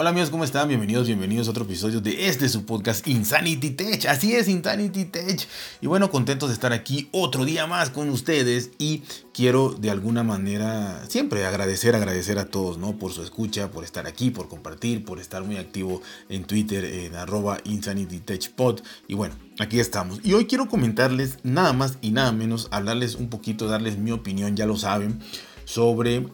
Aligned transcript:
Hola 0.00 0.10
amigos, 0.10 0.30
¿cómo 0.30 0.44
están? 0.44 0.68
Bienvenidos, 0.68 1.08
bienvenidos 1.08 1.48
a 1.48 1.50
otro 1.50 1.64
episodio 1.64 2.00
de 2.00 2.28
este 2.28 2.48
su 2.48 2.64
podcast 2.64 3.04
Insanity 3.08 3.70
Tech. 3.70 4.06
Así 4.06 4.32
es, 4.32 4.46
Insanity 4.46 5.06
Tech. 5.06 5.44
Y 5.80 5.88
bueno, 5.88 6.08
contentos 6.08 6.50
de 6.50 6.54
estar 6.54 6.72
aquí 6.72 7.08
otro 7.10 7.44
día 7.44 7.66
más 7.66 7.90
con 7.90 8.08
ustedes 8.08 8.70
y 8.78 9.02
quiero 9.34 9.70
de 9.70 9.90
alguna 9.90 10.22
manera 10.22 11.04
siempre 11.08 11.44
agradecer, 11.44 11.96
agradecer 11.96 12.38
a 12.38 12.44
todos, 12.44 12.78
¿no? 12.78 12.96
Por 12.96 13.10
su 13.10 13.24
escucha, 13.24 13.72
por 13.72 13.82
estar 13.82 14.06
aquí, 14.06 14.30
por 14.30 14.46
compartir, 14.48 15.04
por 15.04 15.18
estar 15.18 15.42
muy 15.42 15.56
activo 15.56 16.00
en 16.28 16.44
Twitter 16.44 16.84
en 16.84 17.16
arroba 17.16 17.58
Insanity 17.64 18.20
Tech 18.20 18.52
Pod. 18.52 18.82
Y 19.08 19.14
bueno, 19.14 19.34
aquí 19.58 19.80
estamos. 19.80 20.20
Y 20.22 20.32
hoy 20.32 20.44
quiero 20.44 20.68
comentarles 20.68 21.38
nada 21.42 21.72
más 21.72 21.98
y 22.02 22.12
nada 22.12 22.30
menos, 22.30 22.68
hablarles 22.70 23.16
un 23.16 23.30
poquito, 23.30 23.66
darles 23.66 23.98
mi 23.98 24.12
opinión, 24.12 24.54
ya 24.54 24.64
lo 24.64 24.76
saben, 24.76 25.18
sobre... 25.64 26.28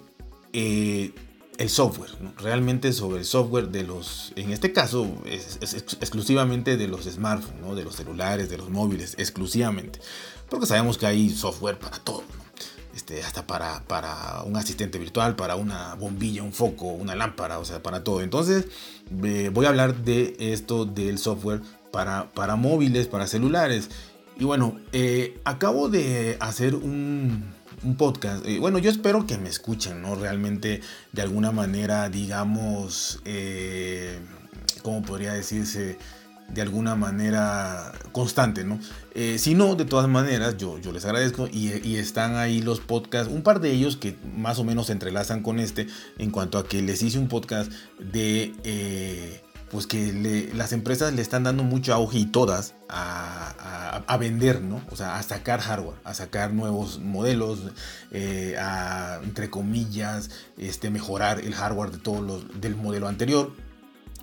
Eh, 0.52 1.14
el 1.58 1.68
software, 1.68 2.10
realmente 2.38 2.92
sobre 2.92 3.18
el 3.18 3.24
software 3.24 3.68
de 3.68 3.84
los, 3.84 4.32
en 4.36 4.52
este 4.52 4.72
caso 4.72 5.08
es, 5.24 5.58
exclusivamente 6.00 6.76
de 6.76 6.88
los 6.88 7.04
smartphones, 7.04 7.76
de 7.76 7.84
los 7.84 7.96
celulares, 7.96 8.50
de 8.50 8.58
los 8.58 8.70
móviles, 8.70 9.14
exclusivamente, 9.18 10.00
porque 10.48 10.66
sabemos 10.66 10.98
que 10.98 11.06
hay 11.06 11.30
software 11.30 11.78
para 11.78 11.98
todo, 11.98 12.24
este, 12.94 13.22
hasta 13.22 13.46
para, 13.46 13.82
para 13.84 14.42
un 14.44 14.56
asistente 14.56 14.98
virtual, 14.98 15.36
para 15.36 15.56
una 15.56 15.94
bombilla, 15.94 16.42
un 16.42 16.52
foco, 16.52 16.86
una 16.86 17.14
lámpara, 17.14 17.58
o 17.58 17.64
sea, 17.64 17.82
para 17.82 18.04
todo. 18.04 18.20
Entonces 18.20 18.66
voy 19.10 19.64
a 19.64 19.68
hablar 19.68 20.04
de 20.04 20.36
esto 20.38 20.84
del 20.84 21.18
software 21.18 21.60
para, 21.90 22.30
para 22.32 22.56
móviles, 22.56 23.06
para 23.06 23.26
celulares. 23.26 23.90
Y 24.36 24.44
bueno, 24.44 24.80
eh, 24.92 25.40
acabo 25.44 25.88
de 25.88 26.36
hacer 26.40 26.74
un, 26.74 27.53
un 27.84 27.96
podcast. 27.96 28.44
Eh, 28.46 28.58
bueno, 28.58 28.78
yo 28.78 28.90
espero 28.90 29.26
que 29.26 29.38
me 29.38 29.48
escuchen, 29.48 30.02
¿no? 30.02 30.14
Realmente, 30.14 30.80
de 31.12 31.22
alguna 31.22 31.52
manera, 31.52 32.08
digamos, 32.08 33.20
eh, 33.24 34.18
¿cómo 34.82 35.02
podría 35.02 35.32
decirse? 35.32 35.98
De 36.48 36.60
alguna 36.60 36.94
manera 36.94 37.92
constante, 38.12 38.64
¿no? 38.64 38.78
Eh, 39.14 39.38
si 39.38 39.54
no, 39.54 39.76
de 39.76 39.86
todas 39.86 40.08
maneras, 40.08 40.56
yo, 40.58 40.78
yo 40.78 40.92
les 40.92 41.04
agradezco 41.04 41.48
y, 41.50 41.72
y, 41.82 41.96
están 41.96 42.36
ahí 42.36 42.60
los 42.60 42.80
podcasts, 42.80 43.32
un 43.32 43.42
par 43.42 43.60
de 43.60 43.72
ellos 43.72 43.96
que 43.96 44.18
más 44.36 44.58
o 44.58 44.64
menos 44.64 44.86
se 44.86 44.92
entrelazan 44.92 45.42
con 45.42 45.58
este, 45.58 45.86
en 46.18 46.30
cuanto 46.30 46.58
a 46.58 46.68
que 46.68 46.82
les 46.82 47.02
hice 47.02 47.18
un 47.18 47.28
podcast 47.28 47.72
de 47.98 49.42
pues 49.74 49.88
que 49.88 50.52
las 50.54 50.72
empresas 50.72 51.12
le 51.14 51.20
están 51.20 51.42
dando 51.42 51.64
mucho 51.64 51.92
auge 51.94 52.18
y 52.18 52.26
todas 52.26 52.74
a, 52.88 54.16
vender, 54.20 54.62
¿no? 54.62 54.80
O 54.92 54.94
sea, 54.94 55.18
a 55.18 55.22
sacar 55.24 55.58
hardware, 55.58 55.96
a 56.04 56.14
sacar 56.14 56.52
nuevos 56.52 57.00
modelos, 57.00 57.58
eh, 58.12 58.54
a, 58.56 59.18
entre 59.24 59.50
comillas, 59.50 60.30
este, 60.58 60.90
mejorar 60.90 61.40
el 61.40 61.54
hardware 61.54 61.90
de 61.90 61.98
todos 61.98 62.22
los, 62.22 62.60
del 62.60 62.76
modelo 62.76 63.08
anterior 63.08 63.50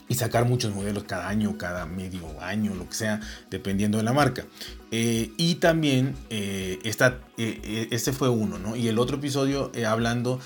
y 0.07 0.15
sacar 0.15 0.45
muchos 0.45 0.73
modelos 0.73 1.03
cada 1.03 1.27
año, 1.27 1.57
cada 1.57 1.85
medio 1.85 2.39
año, 2.39 2.73
lo 2.73 2.87
que 2.87 2.95
sea, 2.95 3.19
dependiendo 3.49 3.97
de 3.97 4.05
la 4.05 4.13
marca. 4.13 4.45
Eh, 4.91 5.33
y 5.35 5.55
también 5.55 6.15
eh, 6.29 6.79
este 6.85 8.13
fue 8.13 8.29
uno, 8.29 8.57
¿no? 8.57 8.77
Y 8.77 8.87
el 8.87 8.97
otro 8.97 9.17
episodio 9.17 9.69
hablando 9.85 10.39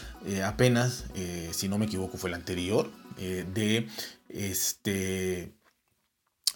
apenas, 0.44 1.04
si 1.52 1.70
no 1.70 1.78
me 1.78 1.86
equivoco, 1.86 2.18
fue 2.18 2.32
el 2.32 2.34
anterior, 2.34 2.90
de 3.18 3.88
este 4.36 5.56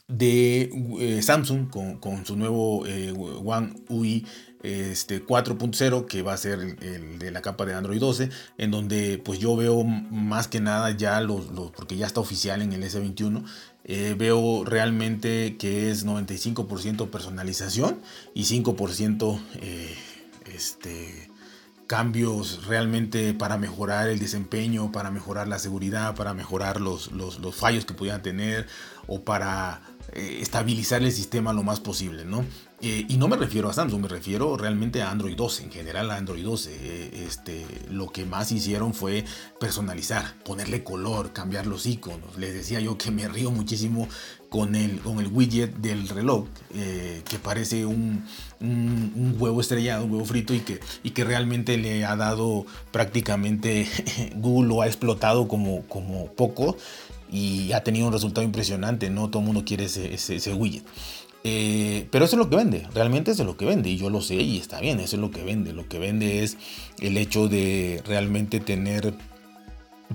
de 0.09 0.71
eh, 0.99 1.21
Samsung 1.21 1.69
con, 1.69 2.25
su 2.25 2.35
nuevo 2.35 2.85
eh, 2.87 3.13
One 3.13 3.73
UI 3.89 4.25
este 4.63 5.25
4.0 5.25 6.05
que 6.05 6.21
va 6.21 6.33
a 6.33 6.37
ser 6.37 6.59
el, 6.59 7.19
de 7.19 7.31
la 7.31 7.41
capa 7.41 7.65
de 7.65 7.75
Android 7.75 7.99
12 7.99 8.29
en 8.57 8.71
donde 8.71 9.21
pues 9.23 9.39
yo 9.39 9.55
veo 9.55 9.83
más 9.83 10.47
que 10.47 10.59
nada 10.59 10.91
ya 10.91 11.21
los, 11.21 11.45
porque 11.75 11.95
ya 11.95 12.07
está 12.07 12.19
oficial 12.19 12.61
en 12.63 12.73
el 12.73 12.83
S21 12.83 13.45
eh, 13.85 14.15
veo 14.17 14.65
realmente 14.65 15.55
que 15.57 15.91
es 15.91 16.05
95% 16.05 17.09
personalización 17.09 18.01
y 18.33 18.43
5% 18.43 19.39
este 20.53 21.28
cambios 21.89 22.67
realmente 22.67 23.33
para 23.33 23.57
mejorar 23.57 24.09
el 24.09 24.19
desempeño, 24.19 24.91
para 24.91 25.09
mejorar 25.09 25.47
la 25.47 25.57
seguridad, 25.57 26.13
para 26.13 26.35
mejorar 26.35 26.79
los, 26.79 27.11
los, 27.11 27.55
fallos 27.55 27.83
que 27.83 27.95
pudieran 27.95 28.21
tener 28.21 28.67
o 29.07 29.23
para 29.23 29.81
eh, 30.13 30.37
estabilizar 30.39 31.01
el 31.01 31.11
sistema 31.11 31.51
lo 31.51 31.63
más 31.63 31.79
posible, 31.79 32.25
¿no? 32.25 32.45
Eh, 32.81 33.05
y 33.09 33.17
no 33.17 33.27
me 33.27 33.35
refiero 33.35 33.69
a 33.69 33.73
Samsung, 33.73 34.03
me 34.03 34.07
refiero 34.07 34.55
realmente 34.55 35.01
a 35.01 35.11
Android 35.11 35.35
12, 35.35 35.63
en 35.63 35.71
general 35.71 36.11
a 36.11 36.15
Android 36.15 36.43
12. 36.43 36.71
Eh, 36.71 37.25
este, 37.25 37.65
lo 37.89 38.07
que 38.07 38.25
más 38.25 38.51
hicieron 38.51 38.93
fue 38.93 39.25
personalizar, 39.59 40.35
ponerle 40.45 40.83
color, 40.83 41.33
cambiar 41.33 41.67
los 41.67 41.85
iconos. 41.85 42.37
Les 42.37 42.53
decía 42.53 42.79
yo 42.79 42.97
que 42.97 43.11
me 43.11 43.27
río 43.27 43.51
muchísimo 43.51 44.07
con 44.49 44.75
el, 44.75 44.99
con 45.01 45.19
el 45.19 45.27
widget 45.27 45.75
del 45.75 46.07
reloj, 46.07 46.45
eh, 46.73 47.21
que 47.29 47.37
parece 47.37 47.85
un, 47.85 48.23
un, 48.61 49.35
huevo 49.37 49.59
estrellado, 49.59 50.05
un 50.05 50.11
huevo 50.13 50.25
frito, 50.25 50.53
y 50.53 50.61
que, 50.61 50.79
y 51.03 51.11
que 51.11 51.25
realmente 51.25 51.77
le 51.77 52.05
ha 52.05 52.15
dado 52.15 52.65
prácticamente, 52.91 53.87
Google 54.35 54.69
lo 54.69 54.81
ha 54.81 54.87
explotado 54.87 55.47
como, 55.47 55.83
como 55.83 56.31
poco 56.33 56.77
y 57.31 57.73
ha 57.73 57.83
tenido 57.83 58.07
un 58.07 58.13
resultado 58.13 58.43
impresionante, 58.43 59.09
¿no? 59.09 59.29
Todo 59.29 59.41
el 59.41 59.47
mundo 59.47 59.63
quiere 59.65 59.85
ese, 59.85 60.13
ese, 60.13 60.37
ese 60.37 60.53
widget. 60.53 60.83
Eh, 61.43 62.07
pero 62.11 62.25
eso 62.25 62.35
es 62.35 62.39
lo 62.39 62.49
que 62.49 62.57
vende, 62.57 62.87
realmente 62.93 63.31
eso 63.31 63.43
es 63.43 63.47
lo 63.47 63.55
que 63.55 63.65
vende 63.65 63.89
y 63.89 63.97
yo 63.97 64.09
lo 64.09 64.21
sé 64.21 64.35
y 64.35 64.57
está 64.57 64.81
bien, 64.81 64.99
eso 64.99 65.15
es 65.15 65.21
lo 65.21 65.31
que 65.31 65.43
vende. 65.43 65.73
Lo 65.73 65.87
que 65.87 65.99
vende 65.99 66.43
es 66.43 66.57
el 66.99 67.17
hecho 67.17 67.47
de 67.47 68.01
realmente 68.05 68.59
tener 68.59 69.13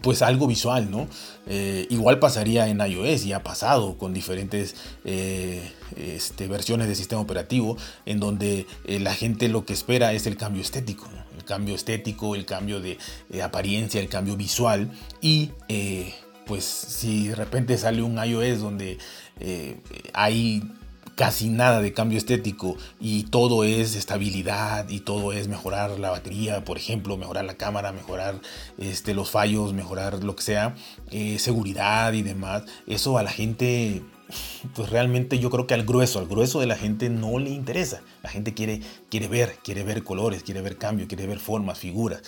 pues 0.02 0.22
algo 0.22 0.48
visual, 0.48 0.90
¿no? 0.90 1.06
Eh, 1.46 1.86
igual 1.88 2.18
pasaría 2.18 2.66
en 2.68 2.80
iOS 2.80 3.24
y 3.24 3.32
ha 3.32 3.42
pasado 3.42 3.96
con 3.96 4.12
diferentes 4.12 4.74
eh, 5.04 5.70
este, 5.96 6.48
versiones 6.48 6.88
de 6.88 6.96
sistema 6.96 7.22
operativo 7.22 7.76
en 8.04 8.18
donde 8.18 8.66
la 8.86 9.14
gente 9.14 9.48
lo 9.48 9.64
que 9.64 9.72
espera 9.72 10.12
es 10.12 10.26
el 10.26 10.36
cambio 10.36 10.62
estético, 10.62 11.08
el 11.36 11.44
cambio 11.44 11.74
estético, 11.76 12.34
el 12.34 12.44
cambio 12.44 12.80
de, 12.80 12.98
apariencia, 13.40 14.00
el 14.00 14.08
cambio 14.08 14.36
visual 14.36 14.90
y 15.22 15.50
pues 16.44 16.64
si 16.64 17.28
de 17.28 17.36
repente 17.36 17.78
sale 17.78 18.02
un 18.02 18.22
iOS 18.22 18.60
donde 18.60 18.98
hay 20.12 20.62
casi 21.14 21.48
nada 21.48 21.80
de 21.80 21.92
cambio 21.92 22.18
estético 22.18 22.76
y 23.00 23.24
todo 23.24 23.64
es 23.64 23.94
estabilidad 23.94 24.88
y 24.88 25.00
todo 25.00 25.32
es 25.32 25.48
mejorar 25.48 25.98
la 25.98 26.10
batería, 26.10 26.64
por 26.64 26.76
ejemplo, 26.76 27.16
mejorar 27.16 27.44
la 27.44 27.54
cámara, 27.54 27.92
mejorar 27.92 28.40
este, 28.78 29.14
los 29.14 29.30
fallos, 29.30 29.72
mejorar 29.72 30.24
lo 30.24 30.36
que 30.36 30.42
sea, 30.42 30.74
eh, 31.10 31.38
seguridad 31.38 32.12
y 32.12 32.22
demás. 32.22 32.64
Eso 32.86 33.18
a 33.18 33.22
la 33.22 33.30
gente, 33.30 34.02
pues 34.74 34.90
realmente 34.90 35.38
yo 35.38 35.50
creo 35.50 35.66
que 35.66 35.74
al 35.74 35.84
grueso, 35.84 36.18
al 36.18 36.26
grueso 36.26 36.60
de 36.60 36.66
la 36.66 36.76
gente 36.76 37.08
no 37.10 37.38
le 37.38 37.50
interesa. 37.50 38.02
La 38.22 38.30
gente 38.30 38.54
quiere, 38.54 38.80
quiere 39.10 39.28
ver, 39.28 39.56
quiere 39.62 39.84
ver 39.84 40.02
colores, 40.02 40.42
quiere 40.42 40.62
ver 40.62 40.76
cambio, 40.78 41.06
quiere 41.06 41.26
ver 41.26 41.38
formas, 41.38 41.78
figuras. 41.78 42.22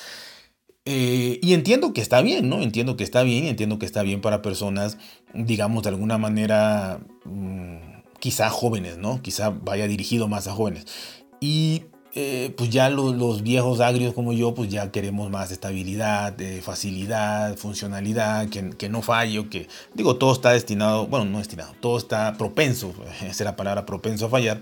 Eh, 0.88 1.40
y 1.42 1.52
entiendo 1.54 1.92
que 1.92 2.00
está 2.00 2.22
bien, 2.22 2.48
¿no? 2.48 2.62
Entiendo 2.62 2.96
que 2.96 3.02
está 3.02 3.24
bien, 3.24 3.46
entiendo 3.46 3.80
que 3.80 3.86
está 3.86 4.02
bien 4.02 4.20
para 4.20 4.40
personas, 4.40 4.98
digamos, 5.34 5.82
de 5.82 5.88
alguna 5.88 6.16
manera... 6.18 7.00
Mm, 7.24 7.95
quizá 8.26 8.50
jóvenes, 8.50 8.98
¿no? 8.98 9.22
Quizá 9.22 9.50
vaya 9.50 9.86
dirigido 9.86 10.26
más 10.26 10.48
a 10.48 10.52
jóvenes. 10.52 10.84
Y 11.40 11.84
eh, 12.16 12.52
pues 12.56 12.70
ya 12.70 12.90
los, 12.90 13.44
viejos 13.44 13.78
agrios 13.78 14.14
como 14.14 14.32
yo, 14.32 14.52
pues 14.52 14.68
ya 14.68 14.90
queremos 14.90 15.30
más 15.30 15.52
estabilidad, 15.52 16.40
eh, 16.40 16.60
facilidad, 16.60 17.56
funcionalidad, 17.56 18.48
que, 18.48 18.70
que, 18.70 18.88
no 18.88 19.00
falle, 19.00 19.48
que 19.48 19.68
digo, 19.94 20.16
todo 20.16 20.32
está 20.32 20.50
destinado, 20.50 21.06
bueno, 21.06 21.24
no 21.26 21.38
destinado, 21.38 21.72
todo 21.78 21.98
está 21.98 22.36
propenso, 22.36 22.92
esa 23.18 23.26
es 23.26 23.40
la 23.42 23.54
palabra 23.54 23.86
propenso 23.86 24.26
a 24.26 24.28
fallar, 24.28 24.60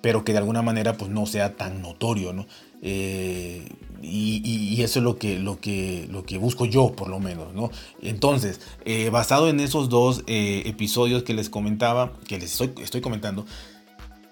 pero 0.00 0.24
que 0.24 0.32
de 0.32 0.38
alguna 0.38 0.62
manera 0.62 0.94
pues 0.94 1.08
no 1.08 1.24
sea 1.26 1.54
tan 1.54 1.80
notorio, 1.80 2.32
¿no? 2.32 2.48
Eh, 2.82 3.68
y, 4.02 4.80
eso 4.82 5.00
es 5.00 5.04
lo 5.04 5.18
que, 5.18 5.38
lo, 5.38 5.60
que, 5.60 6.06
lo 6.10 6.24
que 6.24 6.38
busco 6.38 6.64
yo, 6.64 6.92
por 6.92 7.08
lo 7.08 7.18
menos, 7.18 7.52
¿no? 7.52 7.70
Entonces, 8.00 8.60
eh, 8.84 9.10
basado 9.10 9.48
en 9.48 9.58
esos 9.58 9.88
dos 9.88 10.22
eh, 10.26 10.62
episodios 10.66 11.24
que 11.24 11.34
les 11.34 11.50
comentaba, 11.50 12.12
que 12.26 12.38
les 12.38 12.60
estoy, 12.60 13.00
comentando, 13.00 13.44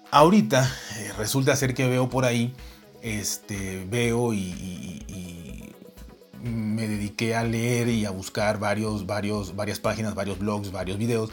ahorita 0.09 0.73
resulta 1.17 1.55
ser 1.55 1.73
que 1.73 1.87
veo 1.87 2.09
por 2.09 2.23
ahí, 2.23 2.53
este, 3.01 3.85
veo 3.89 4.33
y, 4.33 5.73
me 6.43 6.87
dediqué 6.87 7.35
a 7.35 7.43
leer 7.43 7.89
y 7.89 8.05
a 8.05 8.11
buscar 8.11 8.59
varios, 8.59 9.05
varios, 9.05 9.55
varias 9.55 9.79
páginas, 9.79 10.15
varios 10.15 10.39
blogs, 10.39 10.71
varios 10.71 10.97
videos 10.97 11.29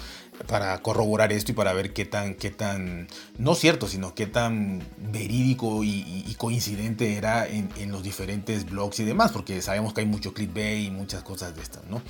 para 0.46 0.80
corroborar 0.82 1.32
esto 1.32 1.52
y 1.52 1.54
para 1.54 1.72
ver 1.72 1.92
qué 1.92 2.04
tan, 2.04 2.34
qué 2.34 2.50
tan, 2.50 3.08
no 3.38 3.54
cierto, 3.54 3.86
sino 3.88 4.14
qué 4.14 4.26
tan 4.26 4.82
verídico 4.98 5.84
y, 5.84 6.34
coincidente 6.36 7.16
era 7.16 7.46
en, 7.46 7.70
los 7.90 8.02
diferentes 8.02 8.68
blogs 8.68 9.00
y 9.00 9.04
demás, 9.04 9.32
porque 9.32 9.62
sabemos 9.62 9.94
que 9.94 10.00
hay 10.00 10.06
mucho 10.06 10.34
clickbait 10.34 10.88
y 10.88 10.90
muchas 10.90 11.22
cosas 11.22 11.54
de 11.54 11.62
estas, 11.62 11.84
¿no? 11.86 12.02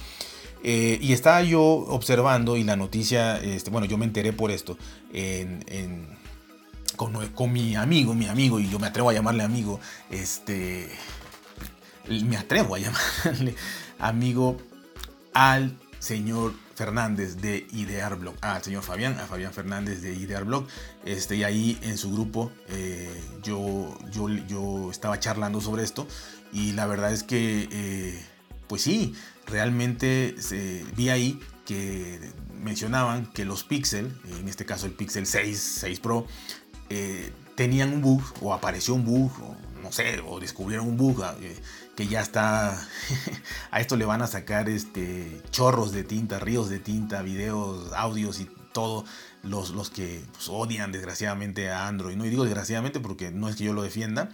Eh, 0.64 0.98
y 1.00 1.12
estaba 1.12 1.42
yo 1.42 1.62
observando 1.62 2.56
y 2.56 2.64
la 2.64 2.74
noticia, 2.74 3.36
este, 3.36 3.70
bueno, 3.70 3.86
yo 3.86 3.98
me 3.98 4.06
enteré 4.06 4.32
por 4.32 4.50
esto 4.50 4.78
con, 6.96 7.28
con, 7.28 7.52
mi 7.52 7.76
amigo, 7.76 8.14
mi 8.14 8.26
amigo, 8.26 8.58
y 8.58 8.68
yo 8.70 8.78
me 8.78 8.86
atrevo 8.86 9.10
a 9.10 9.12
llamarle 9.12 9.42
amigo, 9.42 9.78
este, 10.10 10.88
me 12.08 12.36
atrevo 12.38 12.74
a 12.74 12.78
llamarle 12.80 13.54
amigo 13.98 14.56
al 15.34 15.78
señor 15.98 16.54
Fernández 16.74 17.36
de 17.36 17.66
Idear 17.72 18.16
Blog. 18.16 18.34
Ah, 18.40 18.56
al 18.56 18.62
señor 18.62 18.82
Fabián, 18.82 19.18
a 19.18 19.26
Fabián 19.26 19.52
Fernández 19.52 20.02
de 20.02 20.14
Idear 20.14 20.44
Blog. 20.44 20.66
Este, 21.04 21.36
y 21.36 21.44
ahí 21.44 21.78
en 21.82 21.98
su 21.98 22.12
grupo 22.12 22.52
eh, 22.68 23.08
yo, 23.42 23.96
yo, 24.10 24.28
yo 24.28 24.90
estaba 24.90 25.18
charlando 25.20 25.60
sobre 25.60 25.84
esto. 25.84 26.06
Y 26.52 26.72
la 26.72 26.86
verdad 26.86 27.12
es 27.12 27.22
que, 27.22 27.68
eh, 27.70 28.22
pues 28.68 28.82
sí, 28.82 29.14
realmente 29.46 30.34
vi 30.96 31.08
ahí 31.08 31.40
que 31.64 32.20
mencionaban 32.52 33.26
que 33.26 33.44
los 33.44 33.64
Pixel, 33.64 34.12
en 34.38 34.48
este 34.48 34.64
caso 34.64 34.86
el 34.86 34.92
Pixel 34.92 35.26
6, 35.26 35.78
6 35.80 36.00
Pro, 36.00 36.26
eh, 36.90 37.32
tenían 37.54 37.92
un 37.92 38.02
bug 38.02 38.22
o 38.40 38.52
apareció 38.52 38.94
un 38.94 39.04
bug, 39.04 39.32
o 39.42 39.56
no 39.82 39.92
sé, 39.92 40.20
o 40.26 40.40
descubrieron 40.40 40.88
un 40.88 40.96
bug 40.96 41.22
eh, 41.40 41.56
que 41.96 42.06
ya 42.06 42.20
está, 42.20 42.86
a 43.70 43.80
esto 43.80 43.96
le 43.96 44.04
van 44.04 44.22
a 44.22 44.26
sacar 44.26 44.68
este, 44.68 45.40
chorros 45.50 45.92
de 45.92 46.04
tinta, 46.04 46.38
ríos 46.38 46.68
de 46.68 46.78
tinta, 46.78 47.22
videos, 47.22 47.92
audios 47.92 48.40
y 48.40 48.48
todo, 48.72 49.04
los, 49.42 49.70
los 49.70 49.90
que 49.90 50.24
pues, 50.32 50.48
odian 50.48 50.92
desgraciadamente 50.92 51.70
a 51.70 51.86
Android. 51.86 52.16
No 52.16 52.24
y 52.24 52.30
digo 52.30 52.44
desgraciadamente 52.44 53.00
porque 53.00 53.30
no 53.30 53.48
es 53.48 53.56
que 53.56 53.64
yo 53.64 53.72
lo 53.72 53.82
defienda, 53.82 54.30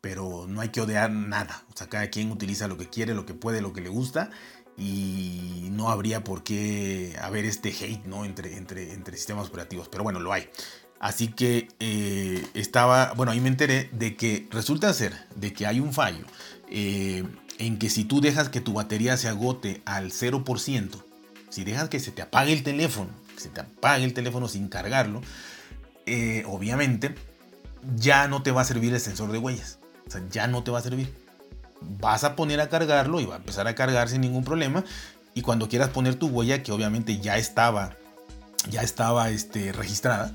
pero 0.00 0.46
no 0.48 0.60
hay 0.60 0.70
que 0.70 0.80
odiar 0.80 1.10
nada. 1.10 1.64
O 1.72 1.76
sea, 1.76 1.88
cada 1.88 2.08
quien 2.08 2.32
utiliza 2.32 2.68
lo 2.68 2.78
que 2.78 2.88
quiere, 2.88 3.14
lo 3.14 3.26
que 3.26 3.34
puede, 3.34 3.60
lo 3.60 3.72
que 3.72 3.80
le 3.80 3.88
gusta 3.88 4.30
y 4.76 5.68
no 5.70 5.90
habría 5.90 6.24
por 6.24 6.42
qué 6.42 7.16
haber 7.20 7.44
este 7.44 7.70
hate 7.70 8.04
¿no? 8.06 8.24
entre, 8.24 8.56
entre, 8.56 8.94
entre 8.94 9.16
sistemas 9.16 9.48
operativos, 9.48 9.88
pero 9.88 10.02
bueno, 10.02 10.20
lo 10.20 10.32
hay. 10.32 10.48
Así 11.02 11.26
que 11.26 11.66
eh, 11.80 12.46
estaba, 12.54 13.12
bueno, 13.14 13.32
ahí 13.32 13.40
me 13.40 13.48
enteré 13.48 13.90
de 13.90 14.14
que 14.14 14.46
resulta 14.52 14.94
ser 14.94 15.12
de 15.34 15.52
que 15.52 15.66
hay 15.66 15.80
un 15.80 15.92
fallo 15.92 16.24
eh, 16.70 17.24
en 17.58 17.78
que 17.80 17.90
si 17.90 18.04
tú 18.04 18.20
dejas 18.20 18.48
que 18.50 18.60
tu 18.60 18.72
batería 18.72 19.16
se 19.16 19.26
agote 19.26 19.82
al 19.84 20.12
0%, 20.12 21.02
si 21.50 21.64
dejas 21.64 21.88
que 21.88 21.98
se 21.98 22.12
te 22.12 22.22
apague 22.22 22.52
el 22.52 22.62
teléfono, 22.62 23.10
que 23.34 23.40
se 23.40 23.48
te 23.48 23.62
apague 23.62 24.04
el 24.04 24.14
teléfono 24.14 24.46
sin 24.46 24.68
cargarlo, 24.68 25.22
eh, 26.06 26.44
obviamente 26.46 27.16
ya 27.96 28.28
no 28.28 28.44
te 28.44 28.52
va 28.52 28.60
a 28.60 28.64
servir 28.64 28.94
el 28.94 29.00
sensor 29.00 29.32
de 29.32 29.38
huellas. 29.38 29.80
O 30.06 30.10
sea, 30.12 30.22
ya 30.30 30.46
no 30.46 30.62
te 30.62 30.70
va 30.70 30.78
a 30.78 30.82
servir. 30.82 31.12
Vas 31.80 32.22
a 32.22 32.36
poner 32.36 32.60
a 32.60 32.68
cargarlo 32.68 33.20
y 33.20 33.26
va 33.26 33.34
a 33.34 33.38
empezar 33.38 33.66
a 33.66 33.74
cargar 33.74 34.08
sin 34.08 34.20
ningún 34.20 34.44
problema. 34.44 34.84
Y 35.34 35.42
cuando 35.42 35.68
quieras 35.68 35.88
poner 35.88 36.14
tu 36.14 36.28
huella, 36.28 36.62
que 36.62 36.70
obviamente 36.70 37.18
ya 37.18 37.38
estaba, 37.38 37.96
ya 38.70 38.82
estaba 38.82 39.30
este, 39.30 39.72
registrada, 39.72 40.32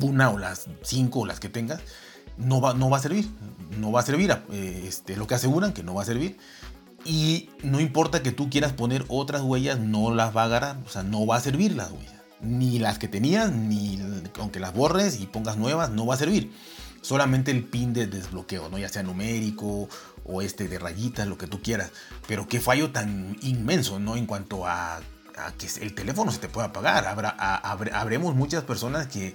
una 0.00 0.30
o 0.30 0.38
las 0.38 0.66
cinco 0.82 1.20
o 1.20 1.26
las 1.26 1.40
que 1.40 1.48
tengas, 1.48 1.80
no 2.36 2.60
va, 2.60 2.74
no 2.74 2.90
va 2.90 2.98
a 2.98 3.00
servir. 3.00 3.28
No 3.78 3.92
va 3.92 4.00
a 4.00 4.04
servir. 4.04 4.30
Eh, 4.52 4.84
este, 4.86 5.16
lo 5.16 5.26
que 5.26 5.34
aseguran 5.34 5.72
que 5.72 5.82
no 5.82 5.94
va 5.94 6.02
a 6.02 6.06
servir. 6.06 6.36
Y 7.04 7.50
no 7.62 7.80
importa 7.80 8.22
que 8.22 8.32
tú 8.32 8.50
quieras 8.50 8.72
poner 8.72 9.04
otras 9.08 9.42
huellas, 9.42 9.78
no 9.78 10.14
las 10.14 10.36
va 10.36 10.42
a 10.42 10.46
agarrar. 10.46 10.76
O 10.86 10.88
sea, 10.88 11.02
no 11.02 11.26
va 11.26 11.36
a 11.36 11.40
servir 11.40 11.74
las 11.74 11.90
huellas. 11.90 12.14
Ni 12.40 12.78
las 12.78 12.98
que 12.98 13.08
tenías, 13.08 13.50
ni 13.52 13.98
aunque 14.38 14.60
las 14.60 14.74
borres 14.74 15.20
y 15.20 15.26
pongas 15.26 15.56
nuevas, 15.56 15.90
no 15.90 16.06
va 16.06 16.14
a 16.14 16.18
servir. 16.18 16.52
Solamente 17.00 17.52
el 17.52 17.64
pin 17.64 17.92
de 17.92 18.06
desbloqueo, 18.06 18.68
¿no? 18.68 18.78
Ya 18.78 18.88
sea 18.88 19.02
numérico 19.02 19.88
o 20.24 20.42
este 20.42 20.66
de 20.68 20.78
rayitas, 20.78 21.26
lo 21.28 21.38
que 21.38 21.46
tú 21.46 21.62
quieras. 21.62 21.92
Pero 22.26 22.48
qué 22.48 22.60
fallo 22.60 22.90
tan 22.90 23.36
inmenso, 23.42 24.00
¿no? 24.00 24.16
En 24.16 24.26
cuanto 24.26 24.66
a, 24.66 25.00
que 25.56 25.68
el 25.80 25.94
teléfono 25.94 26.32
se 26.32 26.38
te 26.38 26.48
pueda 26.48 26.68
apagar. 26.68 27.06
Habrá, 27.06 27.30
habremos 27.30 28.34
muchas 28.34 28.64
personas 28.64 29.06
que 29.06 29.34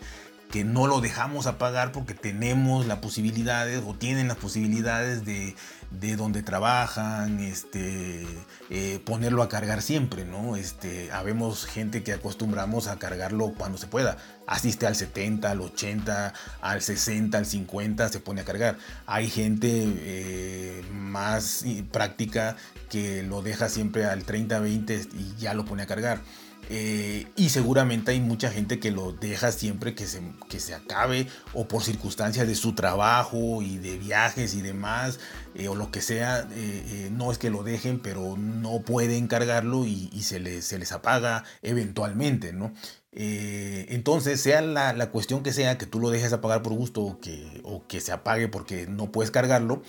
que 0.51 0.63
no 0.65 0.85
lo 0.85 1.01
dejamos 1.01 1.47
apagar 1.47 1.91
porque 1.91 2.13
tenemos 2.13 2.85
las 2.85 2.99
posibilidades 2.99 3.81
o 3.85 3.95
tienen 3.95 4.27
las 4.27 4.37
posibilidades 4.37 5.25
de, 5.25 5.55
de 5.91 6.15
donde 6.15 6.43
trabajan, 6.43 7.39
este, 7.39 8.25
eh, 8.69 9.01
ponerlo 9.05 9.43
a 9.43 9.49
cargar 9.49 9.81
siempre, 9.81 10.25
¿no? 10.25 10.55
Este, 10.57 11.11
habemos 11.11 11.65
gente 11.65 12.03
que 12.03 12.13
acostumbramos 12.13 12.87
a 12.87 12.99
cargarlo 12.99 13.53
cuando 13.57 13.77
se 13.77 13.87
pueda. 13.87 14.17
Asiste 14.45 14.85
al 14.85 14.95
70, 14.95 15.49
al 15.49 15.61
80, 15.61 16.33
al 16.61 16.81
60, 16.81 17.37
al 17.37 17.45
50, 17.45 18.09
se 18.09 18.19
pone 18.19 18.41
a 18.41 18.45
cargar. 18.45 18.77
Hay 19.05 19.29
gente 19.29 19.69
eh, 19.69 20.83
más 20.93 21.63
práctica 21.91 22.57
que 22.89 23.23
lo 23.23 23.41
deja 23.41 23.69
siempre 23.69 24.05
al 24.05 24.23
30, 24.23 24.59
20 24.59 24.95
y 25.17 25.35
ya 25.39 25.53
lo 25.53 25.63
pone 25.63 25.83
a 25.83 25.87
cargar. 25.87 26.21
Eh, 26.69 27.27
y 27.35 27.49
seguramente 27.49 28.11
hay 28.11 28.19
mucha 28.19 28.49
gente 28.49 28.79
que 28.79 28.91
lo 28.91 29.11
deja 29.11 29.51
siempre 29.51 29.93
que 29.93 30.07
se, 30.07 30.21
que 30.47 30.59
se 30.59 30.73
acabe 30.73 31.27
o 31.53 31.67
por 31.67 31.83
circunstancias 31.83 32.47
de 32.47 32.55
su 32.55 32.73
trabajo 32.75 33.61
y 33.61 33.77
de 33.77 33.97
viajes 33.97 34.53
y 34.53 34.61
demás 34.61 35.19
eh, 35.55 35.67
o 35.67 35.75
lo 35.75 35.91
que 35.91 36.01
sea. 36.01 36.47
Eh, 36.53 37.09
no 37.11 37.31
es 37.31 37.37
que 37.37 37.49
lo 37.49 37.63
dejen, 37.63 37.99
pero 37.99 38.37
no 38.37 38.81
pueden 38.81 39.27
cargarlo 39.27 39.85
y, 39.85 40.09
se, 40.21 40.39
les, 40.39 40.65
se, 40.65 40.77
les, 40.79 40.91
apaga 40.91 41.43
eventualmente, 41.61 42.53
¿no? 42.53 42.73
entonces, 43.13 44.39
sea 44.39 44.61
la, 44.61 44.93
la, 44.93 45.09
cuestión 45.11 45.43
que 45.43 45.51
sea, 45.51 45.77
que 45.77 45.85
tú 45.85 45.99
lo 45.99 46.11
dejes 46.11 46.31
apagar 46.31 46.61
por 46.61 46.71
gusto 46.73 47.01
o 47.01 47.19
que, 47.19 47.59
o 47.65 47.85
que 47.85 47.99
se 47.99 48.13
apague 48.13 48.47
porque 48.47 48.87
no 48.87 49.11
puedes 49.11 49.31
cargarlo 49.31 49.83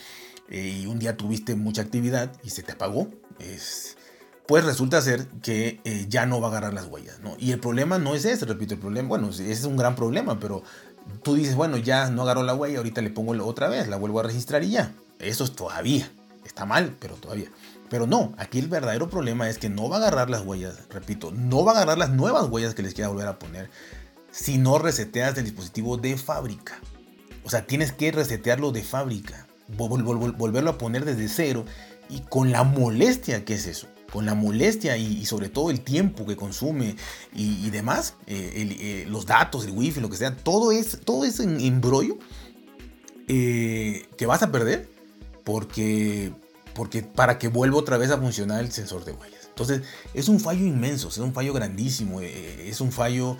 y 0.50 0.86
un 0.86 0.98
día 0.98 1.16
tuviste 1.16 1.54
mucha 1.54 1.82
actividad 1.82 2.32
y 2.42 2.50
se 2.50 2.64
te 2.64 2.72
apagó, 2.72 3.08
es 3.38 3.96
pues 4.52 4.66
resulta 4.66 5.00
ser 5.00 5.28
que 5.40 5.80
eh, 5.84 6.04
ya 6.10 6.26
no 6.26 6.38
va 6.38 6.48
a 6.48 6.50
agarrar 6.50 6.74
las 6.74 6.84
huellas, 6.84 7.20
¿no? 7.20 7.36
Y 7.38 7.52
el 7.52 7.58
problema 7.58 7.98
no 7.98 8.14
es 8.14 8.26
ese, 8.26 8.44
repito, 8.44 8.74
el 8.74 8.80
problema, 8.80 9.08
bueno, 9.08 9.30
ese 9.30 9.50
es 9.50 9.64
un 9.64 9.78
gran 9.78 9.96
problema, 9.96 10.38
pero 10.38 10.62
tú 11.22 11.36
dices, 11.36 11.54
bueno, 11.54 11.78
ya 11.78 12.10
no 12.10 12.20
agarró 12.20 12.42
la 12.42 12.54
huella, 12.54 12.76
ahorita 12.76 13.00
le 13.00 13.08
pongo 13.08 13.32
otra 13.46 13.70
vez, 13.70 13.88
la 13.88 13.96
vuelvo 13.96 14.20
a 14.20 14.24
registrar 14.24 14.62
y 14.62 14.72
ya. 14.72 14.92
Eso 15.20 15.44
es 15.44 15.52
todavía, 15.52 16.06
está 16.44 16.66
mal, 16.66 16.94
pero 17.00 17.14
todavía. 17.14 17.48
Pero 17.88 18.06
no, 18.06 18.34
aquí 18.36 18.58
el 18.58 18.68
verdadero 18.68 19.08
problema 19.08 19.48
es 19.48 19.56
que 19.56 19.70
no 19.70 19.88
va 19.88 19.96
a 19.96 20.00
agarrar 20.00 20.28
las 20.28 20.42
huellas, 20.42 20.74
repito, 20.90 21.30
no 21.30 21.64
va 21.64 21.72
a 21.72 21.76
agarrar 21.76 21.96
las 21.96 22.10
nuevas 22.10 22.46
huellas 22.50 22.74
que 22.74 22.82
les 22.82 22.92
quiera 22.92 23.08
volver 23.08 23.28
a 23.28 23.38
poner 23.38 23.70
si 24.32 24.58
no 24.58 24.78
reseteas 24.78 25.38
el 25.38 25.44
dispositivo 25.44 25.96
de 25.96 26.18
fábrica. 26.18 26.78
O 27.42 27.48
sea, 27.48 27.66
tienes 27.66 27.92
que 27.92 28.12
resetearlo 28.12 28.70
de 28.70 28.82
fábrica, 28.82 29.46
volverlo 29.78 30.70
a 30.70 30.76
poner 30.76 31.06
desde 31.06 31.28
cero 31.28 31.64
y 32.10 32.20
con 32.20 32.52
la 32.52 32.64
molestia 32.64 33.46
que 33.46 33.54
es 33.54 33.66
eso 33.66 33.88
con 34.12 34.26
la 34.26 34.34
molestia 34.34 34.96
y, 34.98 35.24
sobre 35.24 35.48
todo 35.48 35.70
el 35.70 35.80
tiempo 35.80 36.26
que 36.26 36.36
consume 36.36 36.96
y, 37.34 37.70
demás, 37.70 38.14
eh, 38.26 38.76
eh, 38.78 39.06
los 39.08 39.24
datos, 39.24 39.64
el 39.64 39.70
wifi, 39.70 40.00
lo 40.00 40.10
que 40.10 40.18
sea, 40.18 40.36
todo 40.36 40.70
es 40.70 41.00
todo 41.04 41.24
ese 41.24 41.44
embrollo 41.44 42.18
eh, 43.26 44.06
que 44.18 44.26
vas 44.26 44.42
a 44.42 44.52
perder 44.52 44.90
porque, 45.44 46.30
porque 46.74 47.02
para 47.02 47.38
que 47.38 47.48
vuelva 47.48 47.78
otra 47.78 47.96
vez 47.96 48.10
a 48.10 48.18
funcionar 48.18 48.60
el 48.60 48.70
sensor 48.70 49.04
de 49.06 49.12
huellas. 49.12 49.46
Entonces 49.48 49.82
es 50.12 50.28
un 50.28 50.40
fallo 50.40 50.66
inmenso, 50.66 51.08
es 51.08 51.18
un 51.18 51.32
fallo 51.32 51.54
grandísimo, 51.54 52.20
es 52.20 52.80
un 52.80 52.92
fallo 52.92 53.38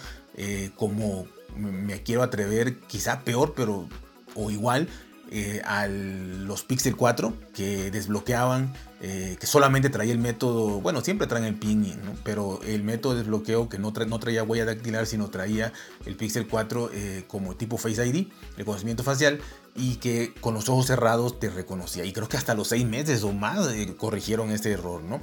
como 0.76 1.26
me 1.54 2.02
quiero 2.02 2.22
atrever, 2.22 2.80
quizá 2.80 3.20
peor, 3.20 3.52
pero 3.54 3.88
o 4.34 4.50
igual 4.50 4.88
eh, 5.34 5.62
a 5.64 5.86
los 5.86 6.62
Pixel 6.62 6.94
4 6.94 7.32
que 7.54 7.90
desbloqueaban, 7.90 8.74
eh, 9.00 9.38
que 9.40 9.46
solamente 9.46 9.88
traía 9.88 10.12
el 10.12 10.18
método, 10.18 10.82
bueno, 10.82 11.00
siempre 11.00 11.26
traen 11.26 11.46
el 11.46 11.54
pin, 11.54 11.90
pero 12.22 12.60
el 12.64 12.82
método 12.82 13.14
de 13.14 13.20
desbloqueo 13.20 13.70
que 13.70 13.78
no, 13.78 13.92
no 13.92 14.18
traía 14.18 14.42
huella 14.42 14.66
dactilar, 14.66 15.06
sino 15.06 15.30
traía 15.30 15.72
el 16.04 16.16
Pixel 16.16 16.46
4 16.46 16.90
eh, 16.92 17.24
como 17.28 17.56
tipo 17.56 17.78
Face 17.78 18.06
ID, 18.06 18.26
el 18.58 18.64
conocimiento 18.66 19.02
facial, 19.04 19.40
y 19.74 19.96
que 19.96 20.34
con 20.42 20.52
los 20.52 20.68
ojos 20.68 20.84
cerrados 20.84 21.40
te 21.40 21.48
reconocía. 21.48 22.04
Y 22.04 22.12
creo 22.12 22.28
que 22.28 22.36
hasta 22.36 22.52
los 22.52 22.68
6 22.68 22.84
meses 22.84 23.22
o 23.22 23.32
más 23.32 23.66
corrigieron 23.96 24.50
este 24.50 24.70
error, 24.72 25.02
¿no? 25.02 25.22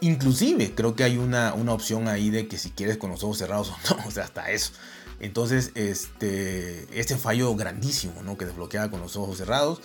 Inclusive 0.00 0.74
creo 0.74 0.96
que 0.96 1.04
hay 1.04 1.16
una, 1.16 1.54
una 1.54 1.74
opción 1.74 2.08
ahí 2.08 2.30
de 2.30 2.48
que 2.48 2.58
si 2.58 2.70
quieres 2.70 2.96
con 2.96 3.10
los 3.10 3.22
ojos 3.22 3.38
cerrados 3.38 3.70
o 3.70 3.76
no, 3.94 4.02
o 4.08 4.10
sea, 4.10 4.24
hasta 4.24 4.50
eso. 4.50 4.72
Entonces, 5.20 5.72
este, 5.74 6.86
este 6.98 7.16
fallo 7.16 7.54
grandísimo, 7.56 8.22
¿no? 8.22 8.38
Que 8.38 8.46
desbloqueaba 8.46 8.90
con 8.90 9.00
los 9.00 9.16
ojos 9.16 9.38
cerrados. 9.38 9.80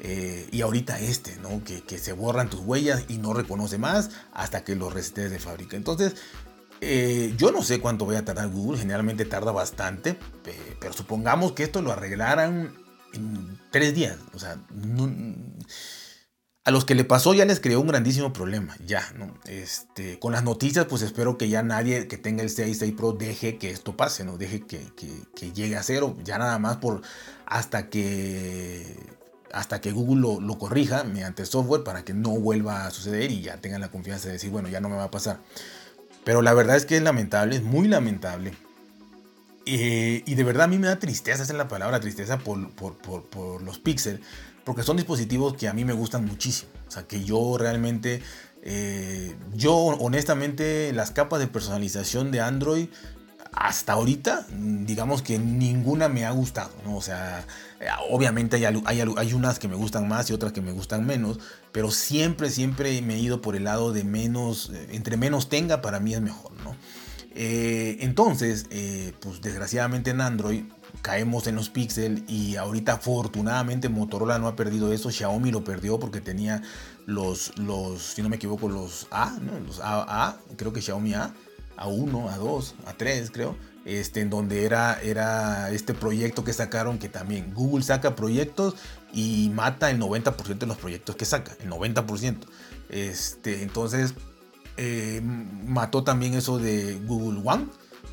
Eh, 0.00 0.48
y 0.50 0.60
ahorita 0.60 0.98
este, 1.00 1.36
¿no? 1.36 1.62
Que, 1.64 1.98
se 1.98 2.12
borran 2.12 2.50
tus 2.50 2.60
huellas 2.60 3.04
y 3.08 3.18
no 3.18 3.32
reconoce 3.32 3.78
más 3.78 4.10
hasta 4.32 4.64
que 4.64 4.74
lo 4.74 4.90
resetes 4.90 5.30
de 5.30 5.38
fábrica. 5.38 5.76
Entonces, 5.76 6.16
eh, 6.80 7.32
yo 7.38 7.52
no 7.52 7.62
sé 7.62 7.80
cuánto 7.80 8.04
voy 8.04 8.16
a 8.16 8.24
tardar 8.24 8.48
Google, 8.48 8.78
generalmente 8.78 9.24
tarda 9.24 9.52
bastante, 9.52 10.18
pero 10.80 10.92
supongamos 10.92 11.52
que 11.52 11.62
esto 11.62 11.80
lo 11.80 11.92
arreglaran 11.92 12.74
en 13.14 13.58
tres 13.70 13.94
días. 13.94 14.18
O 14.34 14.38
sea, 14.38 14.58
no, 14.74 15.10
a 16.64 16.70
los 16.70 16.86
que 16.86 16.94
le 16.94 17.04
pasó 17.04 17.34
ya 17.34 17.44
les 17.44 17.60
creó 17.60 17.80
un 17.80 17.88
grandísimo 17.88 18.32
problema, 18.32 18.74
ya, 18.84 19.12
¿no? 19.18 19.34
Este, 19.44 20.18
con 20.18 20.32
las 20.32 20.44
noticias, 20.44 20.86
pues 20.86 21.02
espero 21.02 21.36
que 21.36 21.50
ya 21.50 21.62
nadie 21.62 22.08
que 22.08 22.16
tenga 22.16 22.42
el 22.42 22.48
6, 22.48 22.78
6 22.78 22.94
Pro 22.96 23.12
deje 23.12 23.58
que 23.58 23.70
esto 23.70 23.96
pase, 23.96 24.24
¿no? 24.24 24.38
Deje 24.38 24.62
que, 24.62 24.80
llegue 25.52 25.76
a 25.76 25.82
cero, 25.82 26.16
ya 26.24 26.38
nada 26.38 26.58
más 26.58 26.78
por 26.78 27.02
hasta 27.44 27.90
que 27.90 28.96
hasta 29.52 29.80
que 29.80 29.92
Google 29.92 30.20
lo, 30.20 30.40
lo, 30.40 30.58
corrija 30.58 31.04
mediante 31.04 31.46
software 31.46 31.84
para 31.84 32.04
que 32.04 32.12
no 32.12 32.30
vuelva 32.30 32.86
a 32.86 32.90
suceder 32.90 33.30
y 33.30 33.42
ya 33.42 33.58
tengan 33.58 33.80
la 33.80 33.90
confianza 33.90 34.26
de 34.26 34.32
decir, 34.32 34.50
bueno, 34.50 34.68
ya 34.68 34.80
no 34.80 34.88
me 34.88 34.96
va 34.96 35.04
a 35.04 35.10
pasar. 35.12 35.38
Pero 36.24 36.42
la 36.42 36.54
verdad 36.54 36.76
es 36.76 36.86
que 36.86 36.96
es 36.96 37.02
lamentable, 37.02 37.54
es 37.54 37.62
muy 37.62 37.86
lamentable. 37.86 38.52
Eh, 39.66 40.24
y 40.26 40.34
de 40.34 40.44
verdad 40.44 40.64
a 40.64 40.66
mí 40.66 40.78
me 40.78 40.88
da 40.88 40.98
tristeza, 40.98 41.44
esa 41.44 41.52
es 41.52 41.58
la 41.58 41.68
palabra, 41.68 42.00
tristeza 42.00 42.38
por, 42.38 42.68
por, 42.70 42.96
por, 42.96 43.22
por 43.26 43.62
los 43.62 43.78
píxeles 43.78 44.22
porque 44.64 44.82
son 44.82 44.96
dispositivos 44.96 45.54
que 45.54 45.68
a 45.68 45.72
mí 45.72 45.84
me 45.84 45.92
gustan 45.92 46.24
muchísimo. 46.24 46.70
O 46.88 46.90
sea, 46.90 47.06
que 47.06 47.24
yo 47.24 47.56
realmente 47.58 48.22
Eh, 48.66 49.36
yo 49.54 49.74
honestamente 49.76 50.90
las 50.94 51.10
capas 51.10 51.38
de 51.38 51.46
personalización 51.46 52.30
de 52.30 52.40
Android 52.40 52.88
hasta 53.52 53.92
ahorita, 53.92 54.46
digamos 54.50 55.20
que 55.20 55.38
ninguna 55.38 56.08
me 56.08 56.24
ha 56.24 56.30
gustado, 56.30 56.72
¿no? 56.84 56.96
O 56.96 57.02
sea, 57.02 57.46
obviamente 58.10 58.56
hay, 58.56 58.64
hay, 58.86 59.00
hay, 59.16 59.32
unas 59.34 59.58
que 59.58 59.68
me 59.68 59.76
gustan 59.76 60.08
más 60.08 60.30
y 60.30 60.32
otras 60.32 60.52
que 60.52 60.60
me 60.60 60.72
gustan 60.72 61.06
menos, 61.06 61.38
pero 61.72 61.90
siempre, 61.90 62.50
siempre 62.50 63.00
me 63.02 63.14
he 63.14 63.18
ido 63.18 63.40
por 63.40 63.54
el 63.54 63.64
lado 63.64 63.92
de 63.92 64.02
menos, 64.02 64.72
entre 64.90 65.16
menos 65.16 65.48
tenga, 65.48 65.82
para 65.82 66.00
mí 66.00 66.14
es 66.14 66.20
mejor, 66.20 66.52
¿no? 66.64 66.74
Eh, 67.34 67.98
entonces, 68.00 68.66
eh, 68.70 69.12
pues 69.20 69.40
desgraciadamente 69.40 70.10
en 70.10 70.20
Android 70.20 70.64
caemos 71.04 71.46
en 71.46 71.54
los 71.54 71.68
Pixel 71.68 72.24
y 72.28 72.56
ahorita 72.56 72.94
afortunadamente 72.94 73.90
Motorola 73.90 74.38
no 74.38 74.48
ha 74.48 74.56
perdido 74.56 74.90
eso, 74.90 75.10
Xiaomi 75.10 75.52
lo 75.52 75.62
perdió 75.62 75.98
porque 76.00 76.22
tenía 76.22 76.62
los, 77.04 77.56
los 77.58 78.02
si 78.02 78.22
no 78.22 78.30
me 78.30 78.36
equivoco, 78.36 78.70
los 78.70 79.06
A, 79.10 79.36
¿no? 79.38 79.52
Los 79.60 79.80
A, 79.82 80.38
creo 80.56 80.72
que 80.72 80.80
Xiaomi 80.80 81.12
A, 81.12 81.34
A1, 81.76 82.10
A2, 82.10 82.72
A3 82.86 83.30
creo, 83.30 83.54
este, 83.84 84.22
en 84.22 84.30
donde 84.30 84.64
era, 84.64 84.98
era 85.02 85.70
este 85.72 85.92
proyecto 85.92 86.42
que 86.42 86.54
sacaron 86.54 86.98
que 86.98 87.10
también 87.10 87.52
Google 87.52 87.84
saca 87.84 88.16
proyectos 88.16 88.74
y 89.12 89.50
mata 89.54 89.90
el 89.90 90.00
90% 90.00 90.56
de 90.56 90.66
los 90.66 90.78
proyectos 90.78 91.16
que 91.16 91.26
saca, 91.26 91.54
el 91.62 91.68
90%. 91.68 92.38
Este, 92.88 93.62
entonces 93.62 94.14
eh, 94.78 95.20
mató 95.22 96.02
también 96.02 96.32
eso 96.32 96.58
de 96.58 96.98
Google 97.04 97.42
One. 97.44 97.66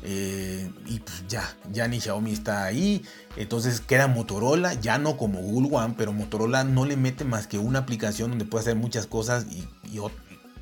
Eh, 0.04 0.68
y 0.86 0.98
pues 0.98 1.24
ya, 1.28 1.56
ya 1.70 1.86
ni 1.86 2.00
Xiaomi 2.00 2.32
está 2.32 2.64
ahí. 2.64 3.04
Entonces 3.36 3.80
queda 3.80 4.08
Motorola, 4.08 4.74
ya 4.74 4.98
no 4.98 5.16
como 5.16 5.40
Google 5.40 5.76
One, 5.76 5.94
pero 5.96 6.12
Motorola 6.12 6.64
no 6.64 6.84
le 6.84 6.96
mete 6.96 7.24
más 7.24 7.46
que 7.46 7.58
una 7.58 7.80
aplicación 7.80 8.30
donde 8.30 8.44
puede 8.44 8.62
hacer 8.62 8.76
muchas 8.76 9.06
cosas 9.06 9.46
y, 9.50 9.98
un 9.98 10.10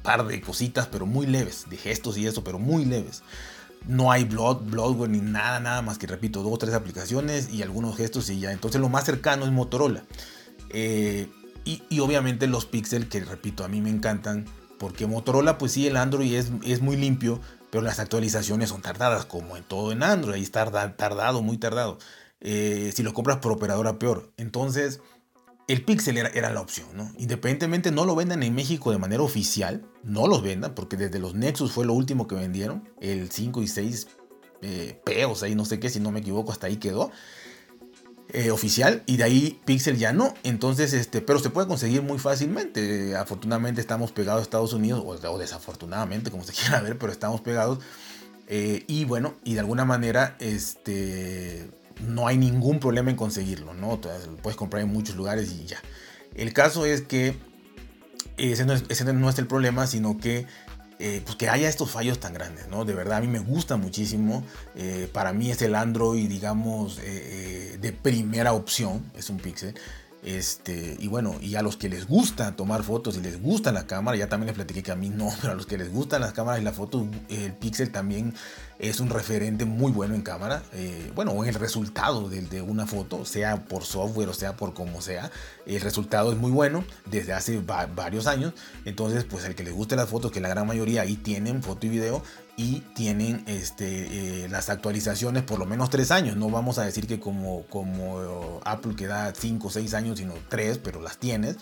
par 0.03 0.27
de 0.27 0.41
cositas, 0.41 0.87
pero 0.87 1.07
muy 1.07 1.27
leves, 1.27 1.67
de 1.69 1.77
gestos 1.77 2.19
y 2.19 2.27
eso, 2.27 2.45
pero 2.45 2.59
muy 2.59 2.85
leves. 2.85 3.23
No 3.87 4.13
hay 4.13 4.25
Blood, 4.25 4.65
Bloodware 4.65 5.11
ni 5.11 5.21
nada, 5.21 5.59
nada 5.59 5.81
más 5.81 5.97
que 5.97 6.07
repito, 6.07 6.43
dos 6.43 6.53
o 6.53 6.59
tres 6.59 6.75
aplicaciones 6.75 7.51
y 7.51 7.63
algunos 7.63 7.97
gestos 7.97 8.29
y 8.29 8.41
ya. 8.41 8.53
Entonces 8.53 8.81
lo 8.81 8.91
más 8.91 9.05
cercano 9.05 9.47
es 9.47 9.53
Motorola. 9.53 10.05
Eh, 10.69 11.29
y, 11.65 11.83
y, 11.89 12.01
obviamente 12.01 12.47
los 12.47 12.67
Pixel, 12.67 13.09
que 13.09 13.21
repito, 13.21 13.65
a 13.65 13.69
mí 13.69 13.81
me 13.81 13.91
encantan 13.91 14.47
porque 14.79 15.07
Motorola, 15.07 15.59
pues 15.59 15.73
sí, 15.73 15.87
el 15.87 15.97
Android 15.99 16.35
es, 16.35 16.51
es 16.65 16.81
muy 16.81 16.97
limpio, 16.97 17.41
pero 17.71 17.83
las 17.83 17.99
actualizaciones 17.99 18.69
son 18.71 18.83
tardadas, 18.83 19.25
como 19.27 19.57
en 19.57 19.65
todo 19.65 19.93
en 19.93 20.03
Android, 20.03 20.35
ahí 20.35 20.43
está 20.43 20.97
tardado, 20.97 21.43
muy 21.43 21.59
tardado. 21.59 21.99
Eh, 22.41 22.93
si 22.95 23.03
lo 23.03 23.15
compras 23.15 23.39
por 23.39 23.53
operadora, 23.53 23.99
peor. 23.99 24.33
Entonces, 24.37 25.01
el 25.69 25.85
Pixel 25.85 26.19
era, 26.19 26.51
la 26.51 26.61
opción, 26.61 26.89
¿no? 26.95 27.13
Independientemente 27.17 27.93
no 27.93 28.05
lo 28.05 28.17
vendan 28.17 28.43
en 28.43 28.55
México 28.55 28.91
de 28.91 28.99
manera 28.99 29.23
oficial, 29.23 29.87
no 30.03 30.27
los 30.27 30.43
vendan, 30.43 30.75
porque 30.75 30.97
desde 30.97 31.21
los 31.21 31.35
Nexus 31.35 31.73
fue 31.73 31.87
lo 31.87 31.93
último 31.93 32.27
que 32.27 32.35
vendieron, 32.35 32.89
el 33.01 33.31
5 33.31 33.63
y 33.63 33.69
6 33.69 34.09
eh, 34.63 35.01
P 35.05 35.25
o 35.25 35.35
6, 35.35 35.57
no 35.57 35.65
sé 35.65 35.79
qué, 35.79 35.89
si 35.89 36.01
no 36.01 36.11
me 36.11 36.21
equivoco, 36.21 36.53
hasta 36.53 36.67
ahí 36.67 36.77
quedó. 36.77 37.11
Eh, 38.33 38.53
oficial 38.53 39.03
y 39.07 39.17
de 39.17 39.25
ahí 39.25 39.61
Pixel 39.65 39.97
ya 39.97 40.13
no. 40.13 40.35
Entonces, 40.45 40.93
este, 40.93 41.21
pero 41.21 41.41
se 41.41 41.51
puede 41.51 41.67
conseguir 41.67 42.03
muy 42.03 42.19
fácilmente. 42.19 43.17
Afortunadamente 43.17 43.81
estamos 43.81 44.13
pegados 44.13 44.41
a 44.41 44.43
Estados 44.43 44.73
Unidos, 44.73 45.03
o, 45.05 45.39
desafortunadamente, 45.39 46.31
como 46.31 46.45
se 46.45 46.53
quiera 46.61 46.81
ver, 46.81 46.97
pero 46.97 47.11
estamos 47.11 47.41
pegados. 47.41 47.81
Eh, 48.47 48.85
y 48.87 49.05
bueno, 49.05 49.35
y 49.43 49.55
de 49.55 49.61
alguna 49.61 49.85
manera, 49.85 50.37
este, 50.39 51.71
no 52.07 52.27
hay 52.27 52.37
ningún 52.39 52.79
problema 52.79 53.11
en 53.11 53.17
conseguirlo, 53.17 53.75
¿no? 53.75 54.01
lo 54.03 54.37
puedes 54.37 54.57
comprar 54.57 54.83
en 54.83 54.93
muchos 54.93 55.17
lugares 55.17 55.51
y 55.51 55.67
ya. 55.67 55.79
El 56.35 56.53
caso 56.53 56.85
es 56.85 57.03
que 57.03 57.37
ese 58.37 58.65
no 58.65 58.73
es, 58.75 58.85
ese 58.89 59.05
no 59.13 59.29
es 59.29 59.39
el 59.39 59.47
problema, 59.47 59.87
sino 59.87 60.19
que 60.19 60.47
eh, 61.03 61.23
pues 61.25 61.37
que 61.37 61.49
haya 61.49 61.67
estos 61.67 61.91
fallos 61.91 62.21
tan 62.21 62.35
grandes, 62.35 62.69
¿no? 62.69 62.85
De 62.85 62.93
verdad, 62.93 63.19
a 63.19 63.21
mí 63.23 63.27
me 63.27 63.39
gusta 63.39 63.79
muchísimo. 63.79 64.45
Eh, 64.77 65.09
para 65.11 65.33
mí 65.33 65.51
es 65.51 65.63
el 65.63 65.75
Android, 65.75 66.29
digamos, 66.29 66.99
eh, 67.03 67.79
de 67.81 67.93
primera 67.93 68.53
opción, 68.53 69.11
es 69.17 69.31
un 69.31 69.39
Pixel. 69.39 69.75
Este, 70.23 70.97
y 70.99 71.09
bueno, 71.09 71.37
y 71.41 71.55
a 71.55 71.63
los 71.63 71.79
que 71.79 71.89
les 71.89 72.07
gusta 72.07 72.55
tomar 72.55 72.83
fotos 72.83 73.17
y 73.17 73.21
les 73.21 73.41
gusta 73.41 73.73
la 73.73 73.87
cámara, 73.87 74.19
ya 74.19 74.29
también 74.29 74.49
les 74.49 74.55
platiqué 74.55 74.83
que 74.83 74.93
a 74.93 74.97
mí 74.97 75.09
no, 75.09 75.31
pero 75.41 75.53
a 75.53 75.57
los 75.57 75.67
que 75.67 75.79
les 75.79 75.91
gustan 75.91 76.21
las 76.21 76.33
cámaras 76.33 76.61
y 76.61 76.65
la 76.65 76.73
foto, 76.73 77.09
el 77.29 77.55
Pixel 77.55 77.91
también 77.91 78.35
es 78.79 79.01
un 79.01 79.09
referente 79.09 79.65
muy 79.65 79.93
bueno 79.93 80.15
en 80.15 80.23
cámara. 80.23 80.63
Eh, 80.73 81.11
bueno, 81.15 81.33
en 81.43 81.49
el 81.49 81.55
resultado 81.55 82.29
de, 82.29 82.43
de, 82.43 82.61
una 82.61 82.87
foto, 82.87 83.25
sea 83.25 83.65
por 83.65 83.85
software 83.85 84.29
o 84.29 84.35
sea 84.35 84.57
por 84.57 84.75
como 84.75 85.01
sea, 85.01 85.31
el 85.67 85.81
resultado 85.81 86.33
es 86.33 86.39
muy 86.39 86.51
bueno 86.51 86.85
desde 87.07 87.33
hace 87.33 87.61
varios 87.61 88.27
años. 88.27 88.53
Entonces, 88.85 89.25
pues 89.25 89.45
el 89.45 89.55
que 89.55 89.65
les 89.65 89.73
guste 89.73 89.97
las 89.97 90.09
fotos, 90.09 90.33
que 90.33 90.41
la 90.41 90.49
gran 90.49 90.67
mayoría 90.67 91.03
ahí 91.03 91.17
tienen 91.17 91.63
foto 91.63 91.87
y 91.87 91.91
video, 91.91 92.23
y 92.61 92.83
tienen 92.93 93.43
este, 93.47 94.45
eh, 94.45 94.49
las 94.51 94.69
actualizaciones 94.69 95.45
por 95.45 95.59
lo 95.59 95.65
menos 95.65 95.89
tres 95.89 96.11
años. 96.11 96.37
No 96.37 96.51
vamos 96.51 96.77
a 96.79 96.85
decir 96.85 97.07
que 97.07 97.19
como, 97.19 97.63
como 97.71 98.61
Apple 98.67 98.95
que 98.97 99.07
da 99.07 99.33
5 99.35 99.67
o 99.67 99.71
6 99.71 99.95
años, 99.95 100.19
sino 100.19 100.35
3, 100.51 100.77
pero 100.77 101.01
las 101.01 101.17
tienes. 101.17 101.57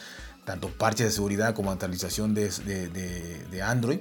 Tanto 0.45 0.71
parches 0.71 1.07
de 1.07 1.13
seguridad 1.13 1.55
como 1.55 1.71
actualización 1.71 2.35
de, 2.35 2.49
de, 2.49 3.63
Android. 3.63 4.01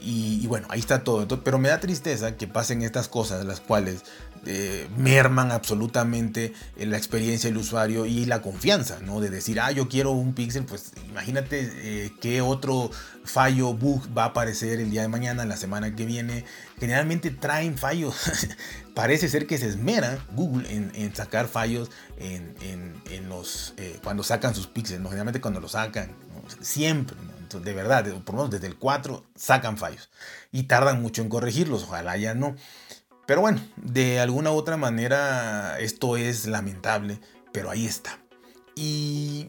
Y, 0.00 0.46
bueno, 0.48 0.66
ahí 0.68 0.80
está 0.80 1.02
todo. 1.02 1.26
pero 1.42 1.58
me 1.58 1.70
da 1.70 1.80
tristeza 1.80 2.36
que 2.36 2.46
pasen 2.46 2.82
estas 2.82 3.08
cosas, 3.08 3.46
las 3.46 3.60
cuales 3.60 4.02
eh, 4.50 4.88
merman 4.96 5.52
absolutamente 5.52 6.54
eh, 6.78 6.86
la 6.86 6.96
experiencia 6.96 7.50
del 7.50 7.58
usuario 7.58 8.06
y 8.06 8.24
la 8.24 8.40
confianza, 8.40 8.98
¿no? 9.02 9.20
De 9.20 9.28
decir, 9.28 9.60
ah, 9.60 9.70
yo 9.72 9.90
quiero 9.90 10.12
un 10.12 10.32
Pixel, 10.32 10.64
pues 10.64 10.92
imagínate 11.06 11.70
eh, 11.74 12.12
qué 12.18 12.40
otro 12.40 12.90
fallo, 13.24 13.74
bug 13.74 14.08
va 14.16 14.22
a 14.22 14.26
aparecer 14.28 14.80
el 14.80 14.90
día 14.90 15.02
de 15.02 15.08
mañana, 15.08 15.44
la 15.44 15.58
semana 15.58 15.94
que 15.94 16.06
viene. 16.06 16.46
Generalmente 16.80 17.30
traen 17.30 17.76
fallos. 17.76 18.14
Parece 18.94 19.28
ser 19.28 19.46
que 19.46 19.58
se 19.58 19.66
esmera 19.66 20.24
Google 20.32 20.66
en, 20.72 21.14
sacar 21.14 21.46
fallos 21.46 21.90
en, 22.16 23.28
los, 23.28 23.74
cuando 24.02 24.22
sacan 24.22 24.54
sus 24.54 24.66
Pixels, 24.66 25.00
¿no? 25.00 25.10
Generalmente 25.10 25.42
cuando 25.42 25.60
lo 25.60 25.68
sacan, 25.68 26.16
siempre, 26.62 27.14
de 27.62 27.72
verdad, 27.74 28.04
por 28.24 28.34
lo 28.34 28.42
menos 28.42 28.50
desde 28.50 28.66
el 28.66 28.76
4 28.76 29.26
sacan 29.36 29.76
fallos 29.76 30.08
y 30.50 30.64
tardan 30.64 31.02
mucho 31.02 31.20
en 31.20 31.28
corregirlos, 31.28 31.82
ojalá 31.84 32.16
ya 32.16 32.34
no. 32.34 32.56
Pero 33.28 33.42
bueno, 33.42 33.60
de 33.76 34.20
alguna 34.20 34.52
u 34.52 34.54
otra 34.54 34.78
manera 34.78 35.78
esto 35.80 36.16
es 36.16 36.46
lamentable, 36.46 37.20
pero 37.52 37.68
ahí 37.68 37.84
está. 37.84 38.18
Y 38.74 39.48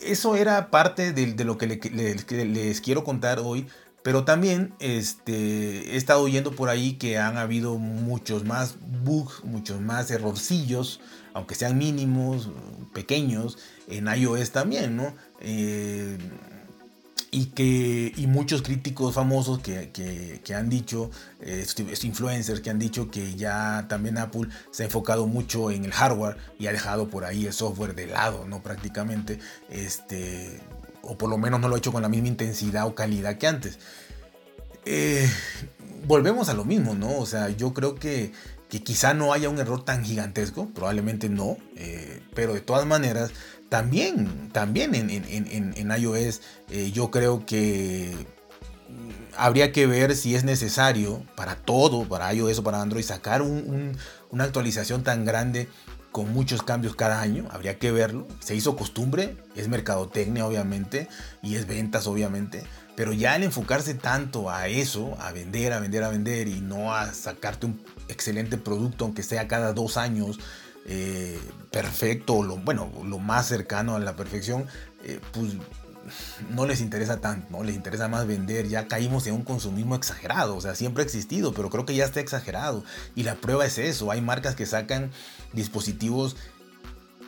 eso 0.00 0.36
era 0.36 0.70
parte 0.70 1.12
de, 1.12 1.44
lo 1.44 1.58
que 1.58 1.66
les 1.66 2.80
quiero 2.80 3.02
contar 3.02 3.40
hoy. 3.40 3.66
Pero 4.04 4.24
también 4.24 4.74
este, 4.78 5.94
he 5.94 5.96
estado 5.96 6.22
oyendo 6.22 6.52
por 6.52 6.68
ahí 6.68 6.92
que 6.92 7.18
han 7.18 7.36
habido 7.36 7.78
muchos 7.78 8.44
más 8.44 8.76
bugs, 9.02 9.42
muchos 9.42 9.80
más 9.80 10.08
errorcillos, 10.12 11.00
aunque 11.34 11.56
sean 11.56 11.76
mínimos, 11.78 12.50
pequeños, 12.94 13.58
en 13.88 14.06
iOS 14.06 14.52
también, 14.52 14.94
¿no? 14.94 15.16
Eh, 15.40 16.16
y 17.36 17.46
que 17.46 18.14
y 18.16 18.26
muchos 18.26 18.62
críticos 18.62 19.14
famosos 19.14 19.58
que, 19.58 19.90
que, 19.92 20.54
han 20.54 20.70
dicho, 20.70 21.10
eh, 21.42 21.66
influencers 22.02 22.60
que 22.60 22.70
han 22.70 22.78
dicho 22.78 23.10
que 23.10 23.34
ya 23.34 23.84
también 23.90 24.16
Apple 24.16 24.48
se 24.70 24.84
ha 24.84 24.86
enfocado 24.86 25.26
mucho 25.26 25.70
en 25.70 25.84
el 25.84 25.92
hardware 25.92 26.38
y 26.58 26.66
ha 26.66 26.72
dejado 26.72 27.08
por 27.08 27.26
ahí 27.26 27.44
el 27.44 27.52
software 27.52 27.94
de 27.94 28.06
lado, 28.06 28.46
¿no? 28.46 28.62
Prácticamente, 28.62 29.38
este, 29.68 30.62
o 31.02 31.18
por 31.18 31.28
lo 31.28 31.36
menos 31.36 31.60
no 31.60 31.68
lo 31.68 31.74
ha 31.74 31.78
hecho 31.78 31.92
con 31.92 32.00
la 32.00 32.08
misma 32.08 32.28
intensidad 32.28 32.86
o 32.86 32.94
calidad 32.94 33.36
que 33.36 33.46
antes. 33.46 33.78
Eh, 34.86 35.30
volvemos 36.06 36.48
a 36.48 36.54
lo 36.54 36.64
mismo, 36.64 36.94
¿no? 36.94 37.18
O 37.18 37.26
sea, 37.26 37.50
yo 37.50 37.74
creo 37.74 37.96
que, 37.96 38.32
que 38.70 38.82
quizá 38.82 39.12
no 39.12 39.34
haya 39.34 39.50
un 39.50 39.58
error 39.58 39.84
tan 39.84 40.06
gigantesco, 40.06 40.70
probablemente 40.70 41.28
no, 41.28 41.58
eh, 41.76 42.22
pero 42.34 42.54
de 42.54 42.62
todas 42.62 42.86
maneras 42.86 43.30
también, 43.68 44.50
también 44.52 44.94
en, 44.94 45.90
iOS 45.98 46.40
eh, 46.70 46.90
yo 46.92 47.10
creo 47.10 47.44
que 47.44 48.14
habría 49.36 49.72
que 49.72 49.86
ver 49.86 50.14
si 50.14 50.34
es 50.34 50.44
necesario 50.44 51.22
para 51.34 51.56
todo, 51.56 52.08
para 52.08 52.32
iOS 52.32 52.58
o 52.58 52.62
para 52.62 52.80
Android, 52.80 53.04
sacar 53.04 53.42
una 53.42 54.44
actualización 54.44 55.02
tan 55.02 55.24
grande 55.24 55.68
con 56.12 56.32
muchos 56.32 56.62
cambios 56.62 56.96
cada 56.96 57.20
año. 57.20 57.46
Habría 57.50 57.78
que 57.78 57.92
verlo. 57.92 58.26
Se 58.40 58.54
hizo 58.54 58.74
costumbre, 58.76 59.36
es 59.54 59.68
mercadotecnia 59.68 60.46
obviamente 60.46 61.08
y 61.42 61.56
es 61.56 61.66
ventas 61.66 62.06
obviamente. 62.06 62.64
Pero 62.96 63.12
ya 63.12 63.36
el 63.36 63.42
enfocarse 63.42 63.92
tanto 63.92 64.48
a 64.48 64.68
eso, 64.68 65.14
a 65.20 65.32
vender, 65.32 65.74
a 65.74 65.80
vender, 65.80 66.02
a 66.04 66.08
vender 66.08 66.48
y 66.48 66.62
no 66.62 66.94
a 66.94 67.12
sacarte 67.12 67.66
un 67.66 67.82
excelente 68.08 68.56
producto, 68.56 69.04
aunque 69.04 69.22
sea 69.22 69.46
cada 69.46 69.74
dos 69.74 69.98
años, 69.98 70.38
eh, 70.86 71.38
perfecto, 71.70 72.42
lo, 72.42 72.56
bueno, 72.58 72.90
lo 73.04 73.18
más 73.18 73.46
cercano 73.48 73.96
a 73.96 74.00
la 74.00 74.16
perfección, 74.16 74.66
eh, 75.04 75.20
pues 75.32 75.54
no 76.50 76.66
les 76.66 76.80
interesa 76.80 77.20
tanto, 77.20 77.48
¿no? 77.50 77.64
Les 77.64 77.74
interesa 77.74 78.08
más 78.08 78.26
vender. 78.26 78.68
Ya 78.68 78.86
caímos 78.86 79.26
en 79.26 79.34
un 79.34 79.42
consumismo 79.42 79.96
exagerado. 79.96 80.56
O 80.56 80.60
sea, 80.60 80.74
siempre 80.74 81.02
ha 81.02 81.06
existido, 81.06 81.52
pero 81.52 81.70
creo 81.70 81.84
que 81.84 81.96
ya 81.96 82.04
está 82.04 82.20
exagerado. 82.20 82.84
Y 83.14 83.24
la 83.24 83.34
prueba 83.34 83.66
es 83.66 83.78
eso. 83.78 84.10
Hay 84.10 84.20
marcas 84.20 84.54
que 84.54 84.66
sacan 84.66 85.10
dispositivos 85.52 86.36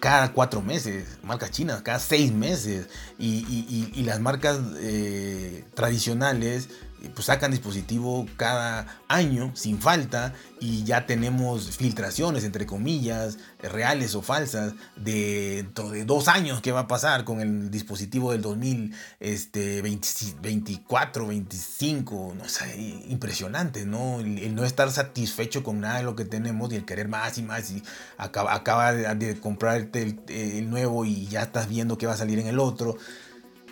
cada 0.01 0.33
cuatro 0.33 0.63
meses, 0.63 1.19
marcas 1.25 1.51
chinas 1.51 1.83
cada 1.83 1.99
seis 1.99 2.33
meses 2.33 2.89
y, 3.19 4.03
las 4.05 4.21
marcas 4.21 4.61
eh, 4.77 5.65
tradicionales 5.75 6.69
pues 7.15 7.27
sacan 7.27 7.51
dispositivo 7.51 8.27
cada 8.37 8.87
año 9.09 9.53
sin 9.55 9.79
falta 9.79 10.33
y 10.61 10.85
ya 10.85 11.07
tenemos 11.07 11.77
filtraciones 11.77 12.45
entre 12.45 12.67
comillas 12.67 13.39
reales 13.63 14.15
o 14.15 14.21
falsas 14.23 14.75
de 14.97 15.63
dentro 15.63 15.91
de 15.91 16.05
dos 16.05 16.29
años 16.29 16.61
qué 16.61 16.71
va 16.73 16.81
a 16.81 16.89
pasar 16.89 17.25
con 17.25 17.41
el 17.41 17.71
dispositivo 17.71 18.33
del 18.33 18.43
2024 18.43 21.27
25 21.27 22.35
no 22.37 22.47
sé, 22.49 22.77
impresionante 23.09 23.87
no 23.87 24.21
el, 24.21 24.55
no 24.55 24.65
estar 24.65 24.91
satisfecho 24.91 25.63
con 25.63 25.81
nada 25.81 25.99
de 25.99 26.05
lo 26.05 26.17
que 26.17 26.25
tenemos 26.25 26.73
y 26.73 26.77
el 26.77 26.85
querer 26.85 27.09
más 27.09 27.39
y 27.39 27.43
más 27.43 27.71
y 27.71 27.83
acaba, 28.17 28.55
acaba 28.55 28.93
de, 28.93 29.15
de 29.15 29.39
comprarte 29.39 30.03
el, 30.03 30.19
el 30.29 30.69
nuevo 30.69 31.05
y 31.05 31.27
ya 31.27 31.43
estás 31.43 31.69
viendo 31.69 31.97
qué 31.99 32.07
va 32.07 32.15
a 32.15 32.17
salir 32.17 32.41
en 32.41 32.49
el 32.49 32.59
otro 32.59 32.97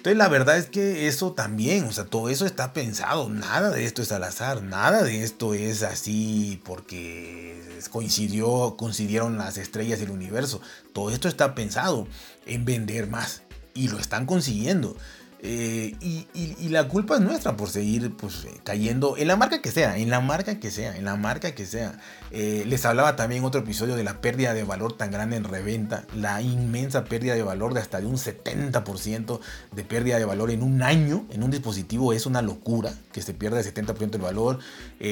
entonces 0.07 0.19
la 0.19 0.29
verdad 0.29 0.57
es 0.57 0.67
que 0.67 1.09
eso 1.09 1.33
también, 1.33 1.83
o 1.83 1.91
sea, 1.91 2.05
todo 2.05 2.29
eso 2.29 2.47
está 2.47 2.73
pensado, 2.73 3.29
nada 3.29 3.71
de 3.71 3.85
esto 3.85 4.03
es 4.03 4.13
al 4.13 4.23
azar, 4.23 4.63
nada 4.63 5.03
de 5.03 5.25
esto 5.25 5.53
es 5.53 5.83
así 5.83 6.63
porque 6.65 7.61
coincidió, 7.91 8.77
coincidieron 8.79 9.37
las 9.37 9.59
estrellas 9.59 9.99
del 9.99 10.11
universo, 10.11 10.61
todo 10.93 11.11
esto 11.11 11.27
está 11.27 11.57
pensado 11.57 12.07
en 12.47 12.65
vender 12.65 13.09
más 13.09 13.43
y 13.75 13.89
lo 13.89 13.99
están 13.99 14.27
consiguiendo. 14.27 14.97
Eh, 15.40 15.95
y, 16.00 16.69
la 16.71 16.88
culpa 16.88 17.14
es 17.14 17.21
nuestra 17.21 17.57
por 17.57 17.69
seguir 17.69 18.16
pues, 18.16 18.45
eh, 18.45 18.61
cayendo 18.64 19.16
en 19.16 19.28
la 19.28 19.37
marca 19.37 19.62
que 19.62 19.71
sea, 19.71 19.97
en 19.97 20.11
la 20.11 20.21
marca 20.21 20.59
que 20.59 20.71
sea, 20.71 20.97
en 20.97 21.05
la 21.05 21.16
marca 21.16 21.55
que 21.55 21.66
sea. 21.66 22.00
Eh, 22.31 22.64
les 22.66 22.85
hablaba 22.85 23.16
también 23.16 23.43
en 23.43 23.47
otro 23.47 23.61
episodio 23.61 23.97
de 23.97 24.02
la 24.02 24.21
pérdida 24.21 24.55
de 24.55 24.64
valor 24.64 24.97
tan 24.97 25.11
grande 25.11 25.37
en 25.37 25.45
reventa, 25.45 26.05
la 26.16 26.43
inmensa 26.43 27.05
pérdida 27.05 27.35
de 27.35 27.43
valor 27.43 27.75
de 27.75 27.81
hasta 27.81 28.00
de 28.00 28.07
un 28.07 28.16
70% 28.16 29.40
de 29.73 29.85
pérdida 29.85 30.19
de 30.19 30.25
valor 30.25 30.50
en 30.50 30.62
un 30.62 30.83
año 30.83 31.26
en 31.31 31.43
un 31.43 31.50
dispositivo 31.50 32.12
es 32.12 32.26
una 32.26 32.43
locura 32.43 32.93
que 33.12 33.23
se 33.23 33.33
pierda 33.33 33.61
el 33.61 33.66
70% 33.66 34.11
del 34.11 34.21
valor. 34.21 34.59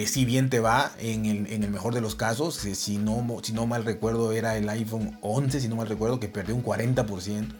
si 0.07 0.25
bien 0.25 0.51
te 0.51 0.59
va 0.59 0.93
en 0.99 1.27
el, 1.27 1.71
mejor 1.71 1.95
de 1.95 2.01
los 2.01 2.15
casos, 2.15 2.57
si, 2.57 2.99
no, 2.99 3.25
si 3.43 3.53
no 3.53 3.67
mal 3.67 3.85
recuerdo 3.85 4.33
era 4.33 4.57
el 4.57 4.69
iPhone 4.69 5.19
11, 5.23 5.61
si 5.61 5.69
no 5.69 5.77
mal 5.77 5.89
recuerdo 5.89 6.19
que 6.19 6.29
perdió 6.29 6.55
un 6.55 6.65
40%. 6.65 7.55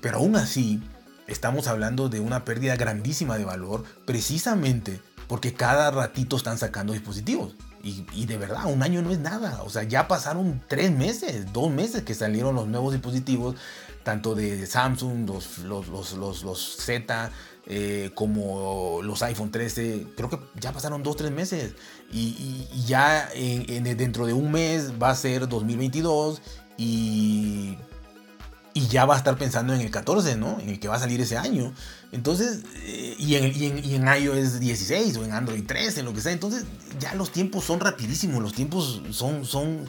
pero 0.00 0.18
aún 0.18 0.36
así, 0.36 0.82
estamos 1.26 1.68
hablando 1.68 2.08
de 2.08 2.20
una 2.20 2.44
pérdida 2.44 2.76
grandísima 2.76 3.38
de 3.38 3.44
valor 3.44 3.84
precisamente 4.04 5.00
porque 5.28 5.54
cada 5.54 5.90
ratito 5.90 6.36
están 6.36 6.58
sacando 6.58 6.92
dispositivos. 6.92 7.54
Y, 7.84 8.26
de 8.26 8.36
verdad, 8.36 8.66
un 8.66 8.82
año 8.82 9.02
no 9.02 9.10
es 9.10 9.18
nada. 9.18 9.62
O 9.64 9.68
sea, 9.68 9.82
ya 9.82 10.06
pasaron 10.06 10.62
tres 10.68 10.92
meses, 10.92 11.52
dos 11.52 11.68
meses 11.68 12.02
que 12.02 12.14
salieron 12.14 12.54
los 12.54 12.68
nuevos 12.68 12.92
dispositivos, 12.92 13.56
tanto 14.04 14.36
de 14.36 14.66
Samsung, 14.66 15.28
los, 15.28 15.58
los, 15.58 16.12
los, 16.12 16.76
Z, 16.76 17.32
eh, 17.66 18.12
como 18.14 19.00
los 19.02 19.22
iPhone 19.22 19.50
13. 19.50 20.06
Creo 20.16 20.30
que 20.30 20.38
ya 20.60 20.72
pasaron 20.72 21.02
dos, 21.02 21.16
tres 21.16 21.32
meses. 21.32 21.74
Y, 22.12 22.68
ya 22.86 23.28
dentro 23.96 24.26
de 24.26 24.32
un 24.32 24.52
mes 24.52 24.92
va 25.02 25.10
a 25.10 25.16
ser 25.16 25.48
2022. 25.48 26.40
Y 26.76 27.78
y 28.74 28.86
ya 28.88 29.04
va 29.04 29.14
a 29.14 29.18
estar 29.18 29.36
pensando 29.36 29.74
en 29.74 29.80
el 29.80 29.90
14, 29.90 30.36
¿no? 30.36 30.58
En 30.60 30.70
el 30.70 30.80
que 30.80 30.88
va 30.88 30.96
a 30.96 30.98
salir 30.98 31.20
ese 31.20 31.36
año. 31.36 31.72
Entonces, 32.10 32.60
eh, 32.84 33.16
y, 33.18 33.34
en, 33.34 33.84
y, 33.84 33.94
en, 33.94 34.06
iOS 34.06 34.60
16 34.60 35.16
o 35.18 35.24
en 35.24 35.32
Android 35.32 35.64
13, 35.64 36.00
en 36.00 36.06
lo 36.06 36.14
que 36.14 36.20
sea. 36.20 36.32
Entonces, 36.32 36.64
ya 36.98 37.14
los 37.14 37.30
tiempos 37.30 37.64
son 37.64 37.80
rapidísimos, 37.80 38.42
los 38.42 38.52
tiempos 38.52 39.02
son, 39.10 39.44
son... 39.44 39.84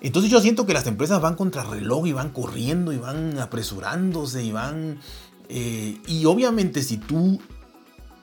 Entonces 0.00 0.30
yo 0.30 0.40
siento 0.40 0.64
que 0.64 0.74
las 0.74 0.86
empresas 0.86 1.20
van 1.20 1.34
contra 1.34 1.64
reloj 1.64 2.06
y 2.06 2.12
van 2.12 2.30
corriendo 2.30 2.92
y 2.92 2.98
van 2.98 3.38
apresurándose 3.38 4.44
y 4.44 4.52
van... 4.52 4.98
Eh, 5.48 6.00
y 6.06 6.24
obviamente 6.26 6.82
si 6.82 6.98
tú 6.98 7.40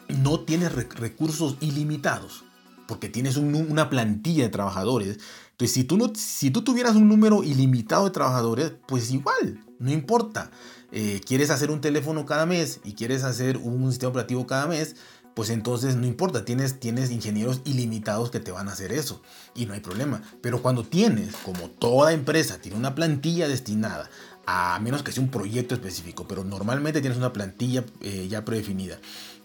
no 0.07 0.41
tienes 0.41 0.73
recursos 0.73 1.57
ilimitados, 1.59 2.43
porque 2.87 3.09
tienes 3.09 3.35
una 3.37 3.89
plantilla 3.89 4.43
de 4.43 4.49
trabajadores, 4.49 5.19
entonces 5.55 5.73
si 5.73 5.85
tú, 5.85 5.95
no, 5.95 6.11
si 6.13 6.51
tú 6.51 6.65
tuvieras 6.65 6.97
un 6.97 7.07
número 7.07 7.41
ilimitado 7.41 8.03
de 8.03 8.11
trabajadores, 8.11 8.73
pues 8.89 9.09
igual, 9.11 9.63
no 9.79 9.89
importa. 9.89 10.51
Eh, 10.91 11.21
quieres 11.25 11.49
hacer 11.49 11.71
un 11.71 11.79
teléfono 11.79 12.25
cada 12.25 12.45
mes 12.45 12.81
y 12.83 12.91
quieres 12.91 13.23
hacer 13.23 13.55
un 13.55 13.89
sistema 13.89 14.09
operativo 14.09 14.45
cada 14.45 14.67
mes, 14.67 14.97
pues 15.33 15.49
entonces 15.49 15.95
no 15.95 16.05
importa, 16.07 16.43
tienes, 16.43 16.81
tienes 16.81 17.09
ingenieros 17.09 17.61
ilimitados 17.63 18.31
que 18.31 18.41
te 18.41 18.51
van 18.51 18.67
a 18.67 18.73
hacer 18.73 18.91
eso 18.91 19.21
y 19.55 19.65
no 19.65 19.73
hay 19.73 19.79
problema. 19.79 20.21
Pero 20.41 20.61
cuando 20.61 20.83
tienes, 20.83 21.33
como 21.37 21.69
toda 21.69 22.11
empresa, 22.11 22.57
tiene 22.57 22.77
una 22.77 22.93
plantilla 22.93 23.47
destinada, 23.47 24.09
a 24.45 24.77
menos 24.81 25.03
que 25.03 25.13
sea 25.13 25.23
un 25.23 25.31
proyecto 25.31 25.73
específico, 25.73 26.27
pero 26.27 26.43
normalmente 26.43 26.99
tienes 26.99 27.17
una 27.17 27.31
plantilla 27.31 27.85
eh, 28.01 28.27
ya 28.29 28.43
predefinida. 28.43 28.99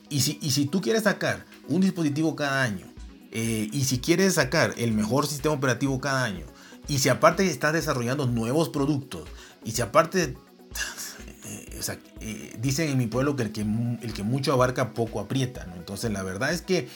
Y 0.09 0.23
si, 0.23 0.41
y 0.43 0.51
si 0.51 0.67
tú 0.67 0.81
quieres 0.81 1.05
sacar 1.05 1.47
un 1.69 1.81
dispositivo 1.81 2.35
cada 2.35 2.65
año, 2.65 2.91
eh, 3.33 3.69
y 3.73 3.85
si 3.85 3.99
quieres 3.99 4.35
sacar 4.35 4.75
el 4.77 4.93
mejor 4.93 5.27
sistema 5.27 5.55
operativo 5.55 6.01
cada 6.01 6.25
año, 6.25 6.47
y 6.89 6.99
si 6.99 7.09
aparte 7.09 7.47
estás 7.47 7.73
desarrollando 7.73 8.27
nuevos 8.27 8.69
productos, 8.69 9.29
y 9.65 9.73
si 9.73 9.83
aparte, 9.83 10.37
eh, 11.45 11.81
eh, 12.21 12.57
dicen 12.61 12.89
en 12.89 12.99
mi 12.99 13.07
pueblo 13.07 13.37
que 13.37 13.45
el, 13.45 13.53
que 13.53 13.61
el 13.61 14.13
que 14.13 14.23
mucho 14.23 14.53
abarca 14.53 14.93
poco 14.93 15.21
aprieta. 15.21 15.67
Entonces 15.77 16.11
la 16.11 16.23
verdad 16.23 16.53
es 16.53 16.63
que 16.63 16.89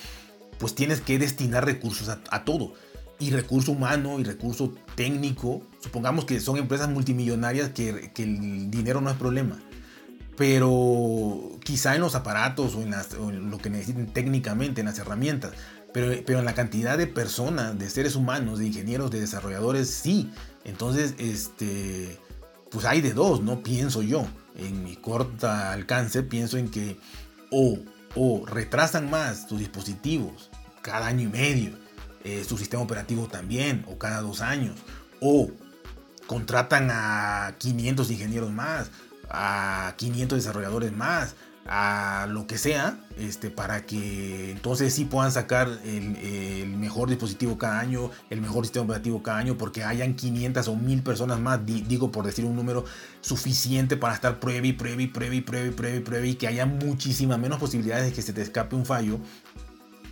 pues 0.59 0.75
tienes 0.75 1.01
que 1.01 1.19
destinar 1.19 1.65
recursos 1.65 2.09
a, 2.09 2.45
todo. 2.45 2.73
Y 3.19 3.31
recurso 3.31 3.73
humano 3.73 4.19
y 4.19 4.25
recurso 4.25 4.75
técnico. 4.97 5.63
Supongamos 5.81 6.25
que 6.25 6.41
son 6.41 6.57
empresas 6.57 6.89
multimillonarias 6.89 7.71
que, 7.71 8.11
el 8.17 8.71
dinero 8.71 9.01
no 9.01 9.11
es 9.11 9.17
problema. 9.17 9.61
Pero 10.37 11.59
quizá 11.65 11.95
en 11.95 12.01
los 12.01 12.15
aparatos 12.15 12.75
o 12.75 12.83
en, 12.83 13.51
lo 13.51 13.59
que 13.59 13.71
necesiten 13.71 14.13
técnicamente, 14.13 14.81
en 14.81 14.87
las 14.87 14.99
herramientas. 14.99 15.53
Pero, 15.93 16.13
pero 16.27 16.41
en 16.41 16.45
la 16.45 16.55
cantidad 16.55 16.99
de 16.99 17.07
personas, 17.07 17.79
de 17.79 17.89
seres 17.89 18.17
humanos, 18.17 18.59
de 18.59 18.67
ingenieros, 18.67 19.11
de 19.11 19.21
desarrolladores, 19.21 19.89
sí. 19.91 20.33
Entonces, 20.65 21.15
este, 21.19 22.19
pues 22.71 22.85
hay 22.85 23.01
de 23.01 23.13
dos, 23.13 23.43
¿no? 23.43 23.63
Pienso 23.63 24.03
yo. 24.03 24.27
En 24.57 24.85
mi 24.85 24.97
corta 24.97 25.73
alcance, 25.73 26.23
pienso 26.23 26.59
en 26.59 26.71
que 26.71 26.99
o, 27.51 27.79
o 28.15 28.47
retrasan 28.47 29.11
más 29.11 29.49
sus 29.49 29.59
dispositivos 29.59 30.51
cada 30.83 31.07
año 31.07 31.23
y 31.23 31.29
medio, 31.29 31.73
eh, 32.25 32.45
su 32.47 32.59
sistema 32.59 32.83
operativo 32.83 33.27
también, 33.27 33.85
o 33.89 33.99
cada 33.99 34.21
dos 34.21 34.41
años, 34.41 34.77
o 35.21 35.51
contratan 36.27 36.89
a 36.91 37.55
500 37.59 38.11
ingenieros 38.11 38.53
más, 38.53 38.91
a 39.35 39.95
500 39.97 40.39
desarrolladores 40.39 40.93
más, 40.93 41.35
a 41.67 42.27
lo 42.29 42.47
que 42.47 42.59
sea, 42.59 42.99
este, 43.19 43.51
para 43.51 43.87
que 43.87 44.51
entonces 44.51 44.93
sí 44.93 45.07
puedan 45.07 45.33
sacar 45.33 45.69
el, 45.85 46.67
mejor 46.77 47.09
dispositivo 47.09 47.57
cada 47.57 47.81
año, 47.81 48.11
el 48.29 48.43
mejor 48.43 48.67
sistema 48.67 48.85
operativo 48.85 49.23
cada 49.23 49.39
año, 49.39 49.57
porque 49.57 49.83
hayan 49.83 50.15
500 50.15 50.69
o 50.69 50.77
1000 50.77 51.03
personas 51.03 51.41
más, 51.41 51.65
digo 51.65 52.13
por 52.13 52.27
decir 52.27 52.45
un 52.45 52.55
número 52.55 52.85
suficiente 53.23 53.97
para 53.97 54.15
estar 54.15 54.41
prueba 54.41 54.67
y 54.67 54.75
prueba 54.75 55.01
y 55.01 55.07
prueba 55.07 55.35
y 55.35 55.41
prueba 55.41 55.67
y 55.67 55.71
prueba 55.71 55.97
y 55.97 56.01
prueba 56.01 56.27
y 56.27 56.35
que 56.35 56.49
haya 56.49 56.67
muchísimas 56.67 57.39
menos 57.39 57.59
posibilidades 57.59 58.07
de 58.07 58.13
que 58.13 58.23
se 58.23 58.35
te 58.35 58.43
escape 58.43 58.77
un 58.77 58.85
fallo. 58.85 59.19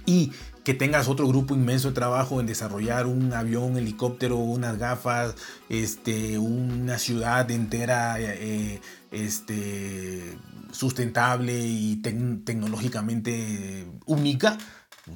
Y 0.06 0.32
que 0.64 0.74
tengas 0.74 1.08
otro 1.08 1.26
grupo 1.26 1.54
inmenso 1.54 1.88
de 1.88 1.94
trabajo 1.94 2.40
en 2.40 2.46
desarrollar 2.46 3.06
un 3.06 3.32
avión, 3.32 3.64
un 3.64 3.76
helicóptero, 3.78 4.36
unas 4.36 4.78
gafas, 4.78 5.34
este, 5.68 6.38
una 6.38 6.98
ciudad 6.98 7.50
entera, 7.50 8.20
eh, 8.20 8.80
este, 9.10 10.38
sustentable 10.70 11.58
y 11.66 11.96
tecnológicamente 11.96 13.86
única, 14.06 14.58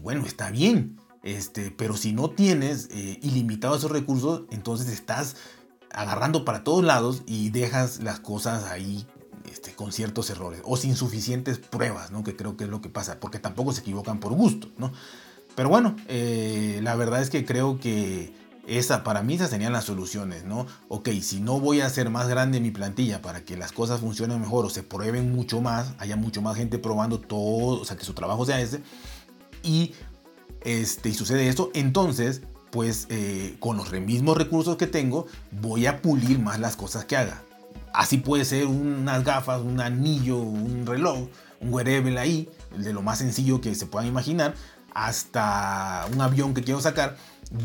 bueno, 0.02 0.26
está 0.26 0.50
bien. 0.50 0.98
Este, 1.22 1.72
pero 1.72 1.96
si 1.96 2.12
no 2.12 2.30
tienes 2.30 2.88
eh, 2.92 3.18
ilimitados 3.20 3.78
esos 3.78 3.90
recursos, 3.90 4.42
entonces 4.50 4.88
estás 4.88 5.37
agarrando 5.90 6.44
para 6.44 6.62
todos 6.62 6.85
lados 6.85 7.22
y 7.26 7.50
dejas 7.50 8.00
las 8.00 8.20
cosas 8.20 8.64
ahí 8.64 9.06
este, 9.50 9.74
con 9.74 9.92
ciertos 9.92 10.30
errores 10.30 10.61
o 10.64 10.76
sin 10.76 10.94
suficientes 10.94 11.59
pruebas, 11.59 12.12
¿no? 12.12 12.22
Que 12.22 12.37
creo 12.37 12.56
que 12.56 12.64
es 12.64 12.70
lo 12.70 12.80
que 12.80 12.90
pasa, 12.90 13.18
porque 13.18 13.38
tampoco 13.38 13.72
se 13.72 13.80
equivocan 13.80 14.20
por 14.20 14.35
gusto, 14.35 14.68
¿no? 14.78 14.92
Pero 15.57 15.71
bueno, 15.71 15.97
eh, 16.07 16.81
la 16.83 16.95
verdad 16.95 17.23
es 17.23 17.31
que 17.31 17.45
creo 17.45 17.81
que 17.81 18.33
esa, 18.66 19.03
para 19.03 19.23
mí 19.23 19.35
esas 19.35 19.51
serían 19.51 19.73
las 19.73 19.85
soluciones, 19.85 20.45
¿no? 20.45 20.66
Ok, 20.88 21.09
si 21.23 21.40
no 21.40 21.59
voy 21.61 21.81
a 21.81 21.87
hacer 21.87 22.11
más 22.11 22.29
grande 22.29 22.61
mi 22.61 22.71
plantilla 22.71 23.23
para 23.23 23.40
que 23.42 23.57
las 23.57 23.73
cosas 23.73 24.01
funcionen 24.01 24.40
mejor 24.40 24.66
o 24.66 24.71
se 24.71 24.83
prueben 24.83 25.33
mucho 25.33 25.62
más, 25.62 25.95
haya 25.99 26.16
mucho 26.16 26.42
más 26.42 26.57
gente 26.57 26.79
probando 26.79 27.21
todo, 27.21 27.81
o 27.81 27.85
sea, 27.85 27.97
que 27.97 28.05
su 28.05 28.12
trabajo 28.12 28.45
sea 28.45 28.61
ese, 28.61 28.83
y, 29.62 29.95
este, 30.61 31.09
y 31.09 31.14
sucede 31.14 31.49
esto, 31.49 31.71
entonces, 31.75 32.42
pues 32.71 33.07
eh, 33.09 33.57
con 33.59 33.79
los 33.79 33.90
mismos 33.92 34.37
recursos 34.37 34.77
que 34.77 34.87
tengo, 34.87 35.27
voy 35.53 35.87
a 35.87 36.03
pulir 36.03 36.38
más 36.38 36.61
las 36.61 36.77
cosas 36.77 37.07
que 37.07 37.16
haga. 37.16 37.42
Así 37.95 38.19
puede 38.19 38.45
ser 38.45 38.66
unas 38.66 39.25
gafas, 39.25 39.62
un 39.62 39.81
anillo, 39.81 40.37
un 40.37 40.85
reloj, 40.85 41.29
un 41.61 41.73
wearable 41.73 42.19
ahí, 42.19 42.51
de 42.77 42.92
lo 42.92 43.01
más 43.01 43.19
sencillo 43.19 43.62
que 43.62 43.75
se 43.75 43.87
puedan 43.87 44.07
imaginar, 44.07 44.55
hasta 44.96 46.06
un 46.11 46.22
avión 46.22 46.54
que 46.54 46.62
quiero 46.62 46.80
sacar 46.80 47.16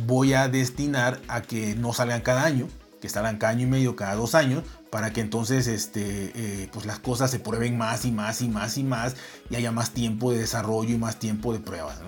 voy 0.05 0.33
a 0.33 0.49
destinar 0.49 1.21
a 1.29 1.41
que 1.41 1.75
no 1.75 1.93
salgan 1.93 2.21
cada 2.21 2.43
año, 2.43 2.67
que 2.99 3.09
salgan 3.09 3.37
cada 3.37 3.53
año 3.53 3.63
y 3.63 3.69
medio, 3.69 3.95
cada 3.95 4.15
dos 4.15 4.35
años, 4.35 4.63
para 4.91 5.13
que 5.13 5.21
entonces 5.21 5.67
este, 5.67 6.31
eh, 6.35 6.69
pues 6.73 6.85
las 6.85 6.99
cosas 6.99 7.31
se 7.31 7.39
prueben 7.39 7.77
más 7.77 8.03
y 8.03 8.11
más 8.11 8.41
y 8.41 8.49
más 8.49 8.77
y 8.77 8.83
más 8.83 9.15
y 9.49 9.55
haya 9.55 9.71
más 9.71 9.91
tiempo 9.91 10.31
de 10.31 10.39
desarrollo 10.39 10.93
y 10.93 10.97
más 10.97 11.17
tiempo 11.17 11.53
de 11.53 11.59
pruebas. 11.59 11.99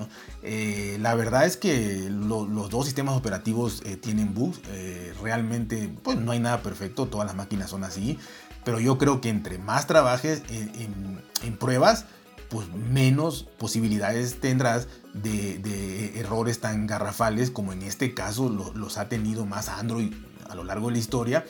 Eh, 0.44 0.98
la 1.00 1.16
verdad 1.16 1.46
es 1.46 1.56
que 1.56 2.10
los 2.10 2.70
dos 2.70 2.86
sistemas 2.86 3.16
operativos 3.16 3.82
eh, 3.86 3.96
tienen 3.96 4.34
bugs, 4.34 4.60
realmente 5.22 5.90
pues 6.04 6.18
no 6.18 6.34
hay 6.34 6.40
nada 6.40 6.62
perfecto, 6.62 7.08
todas 7.08 7.26
las 7.26 7.36
máquinas 7.36 7.70
son 7.70 7.86
así, 7.86 8.20
pero 8.66 8.80
yo 8.80 8.98
creo 8.98 9.22
que 9.22 9.30
entre 9.30 9.58
más 9.58 9.88
trabajes 9.88 10.44
en, 10.50 11.58
pruebas, 11.58 12.06
pues 12.54 12.68
menos 12.70 13.48
posibilidades 13.58 14.40
tendrás 14.40 14.88
de, 15.16 16.20
errores 16.20 16.60
tan 16.60 16.86
garrafales 16.86 17.50
como 17.50 17.74
en 17.74 17.82
este 17.82 18.14
caso 18.14 18.48
los 18.48 19.00
ha 19.00 19.10
tenido 19.10 19.48
más 19.48 19.70
Android 19.70 20.14
a 20.48 20.54
lo 20.54 20.64
largo 20.64 20.88
de 20.88 20.94
la 20.94 21.00
historia 21.00 21.46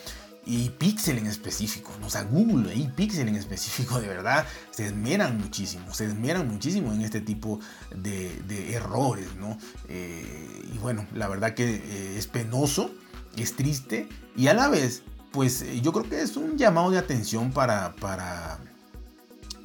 y 0.46 0.70
Pixel 0.70 1.18
en 1.18 1.28
específico, 1.28 1.92
o 2.02 2.10
sea, 2.10 2.24
Google 2.24 2.74
y 2.74 2.88
Pixel 2.88 3.28
en 3.28 3.36
específico, 3.36 4.00
de 4.00 4.08
verdad, 4.08 4.46
se 4.72 4.88
esmeran 4.88 5.38
muchísimo, 5.38 5.94
se 5.94 6.06
esmeran 6.06 6.48
muchísimo 6.48 6.94
en 6.94 7.02
este 7.02 7.20
tipo 7.20 7.60
de, 7.94 8.74
errores, 8.74 9.28
¿no? 9.38 9.58
Eh, 9.90 10.62
y 10.74 10.78
bueno, 10.78 11.06
la 11.14 11.28
verdad 11.28 11.54
que 11.54 11.76
eh, 11.76 12.18
es 12.18 12.28
penoso, 12.28 12.92
es 13.36 13.58
triste 13.58 14.08
y 14.38 14.48
a 14.48 14.54
la 14.54 14.70
vez, 14.70 15.04
pues 15.32 15.64
eh, 15.64 15.82
yo 15.82 15.92
creo 15.92 16.10
que 16.10 16.22
es 16.22 16.38
un 16.38 16.58
llamado 16.58 16.92
de 16.92 16.98
atención 16.98 17.52
para, 17.52 17.94
para, 17.94 18.60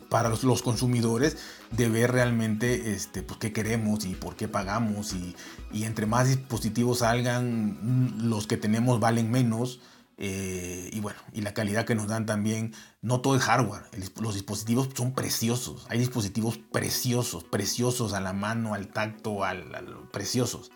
para 0.09 0.29
los, 0.29 0.63
consumidores 0.63 1.37
de 1.71 1.89
ver 1.89 2.13
realmente 2.13 2.93
este, 2.93 3.23
pues, 3.23 3.39
qué 3.39 3.53
queremos 3.53 4.05
y 4.05 4.15
por 4.15 4.37
qué 4.37 4.49
pagamos 4.49 5.13
y, 5.13 5.37
y 5.73 5.85
entre 5.85 6.07
más 6.07 6.29
dispositivos 6.29 7.01
salgan, 7.01 7.79
mm, 7.81 8.29
los 8.29 8.47
que 8.47 8.57
tenemos 8.57 9.01
valen 9.01 9.31
menos 9.31 9.81
eh, 10.21 10.91
y 10.93 10.99
bueno, 10.99 11.21
y 11.33 11.43
la 11.43 11.55
calidad 11.55 11.85
que 11.85 11.95
nos 11.95 12.09
dan 12.09 12.27
también, 12.27 12.75
no 13.03 13.21
todo 13.21 13.37
es 13.37 13.43
hardware, 13.43 13.85
los 14.21 14.35
dispositivos 14.35 14.89
son 14.97 15.15
preciosos, 15.15 15.87
hay 15.89 16.01
dispositivos 16.01 16.59
preciosos, 16.59 17.45
preciosos 17.45 18.13
a 18.13 18.21
la 18.21 18.33
mano, 18.33 18.75
al 18.75 18.89
tacto, 18.89 19.45
al, 19.45 19.71
preciosos, 20.13 20.73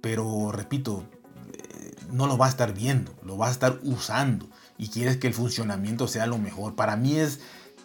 pero 0.00 0.50
repito, 0.50 1.04
eh, 1.52 1.94
no 2.10 2.26
lo 2.26 2.36
va 2.36 2.46
a 2.46 2.48
estar 2.48 2.74
viendo, 2.74 3.14
lo 3.22 3.38
va 3.38 3.46
a 3.46 3.52
estar 3.52 3.78
usando 3.84 4.50
y 4.76 4.88
quieres 4.88 5.18
que 5.18 5.28
el 5.28 5.34
funcionamiento 5.34 6.08
sea 6.08 6.26
lo 6.26 6.38
mejor. 6.38 6.74
Para 6.74 6.96
mí 6.96 7.14
es 7.14 7.38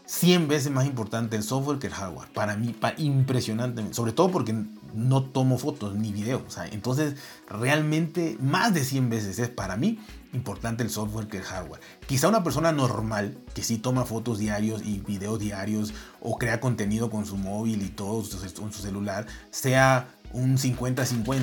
100 0.05 0.47
veces 0.47 0.71
más 0.71 0.85
importante 0.85 1.35
el 1.35 1.43
software 1.43 1.79
que 1.79 1.87
el 1.87 1.93
hardware, 1.93 2.29
para 2.33 2.55
mí, 2.55 2.75
impresionante, 2.97 3.93
sobre 3.93 4.11
todo 4.11 4.31
porque 4.31 4.55
no 4.93 5.23
tomo 5.23 5.57
fotos 5.57 5.95
ni 5.95 6.11
videos, 6.11 6.57
entonces 6.71 7.15
realmente 7.49 8.37
más 8.39 8.73
de 8.73 8.83
100 8.83 9.09
veces 9.09 9.39
es 9.39 9.49
para 9.49 9.75
mí 9.77 9.99
importante 10.33 10.83
el 10.83 10.89
software 10.89 11.27
que 11.27 11.37
el 11.37 11.43
hardware. 11.43 11.81
Quizá 12.07 12.27
una 12.27 12.43
persona 12.43 12.71
normal 12.71 13.37
que 13.53 13.63
sí 13.63 13.77
toma 13.77 14.05
fotos 14.05 14.37
diarios 14.37 14.81
y 14.83 14.99
videos 14.99 15.39
diarios 15.39 15.93
o 16.21 16.37
crea 16.37 16.59
contenido 16.59 17.09
con 17.09 17.25
su 17.25 17.37
móvil 17.37 17.81
y 17.81 17.89
todo 17.89 18.23
con 18.59 18.71
su 18.71 18.81
celular 18.81 19.25
sea 19.49 20.09
un 20.33 20.57
50-50. 20.57 21.41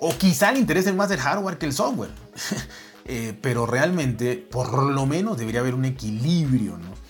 O 0.00 0.16
quizá 0.16 0.50
le 0.50 0.58
interese 0.58 0.92
más 0.92 1.10
el 1.10 1.20
hardware 1.20 1.58
que 1.58 1.66
el 1.66 1.72
software. 1.72 2.10
Eh, 3.04 3.36
pero 3.42 3.66
realmente, 3.66 4.36
por 4.36 4.80
lo 4.92 5.06
menos, 5.06 5.36
debería 5.36 5.58
haber 5.58 5.74
un 5.74 5.84
equilibrio, 5.84 6.78
¿no? 6.78 7.01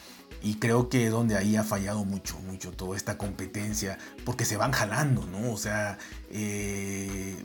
Y 0.43 0.55
creo 0.55 0.89
que 0.89 1.09
donde 1.09 1.37
ahí 1.37 1.55
ha 1.55 1.63
fallado 1.63 2.05
mucho, 2.05 2.37
mucho 2.41 2.73
toda 2.73 2.97
esta 2.97 3.17
competencia, 3.17 3.99
porque 4.25 4.45
se 4.45 4.57
van 4.57 4.73
jalando, 4.73 5.25
¿no? 5.27 5.53
O 5.53 5.57
sea, 5.57 5.99
eh, 6.31 7.37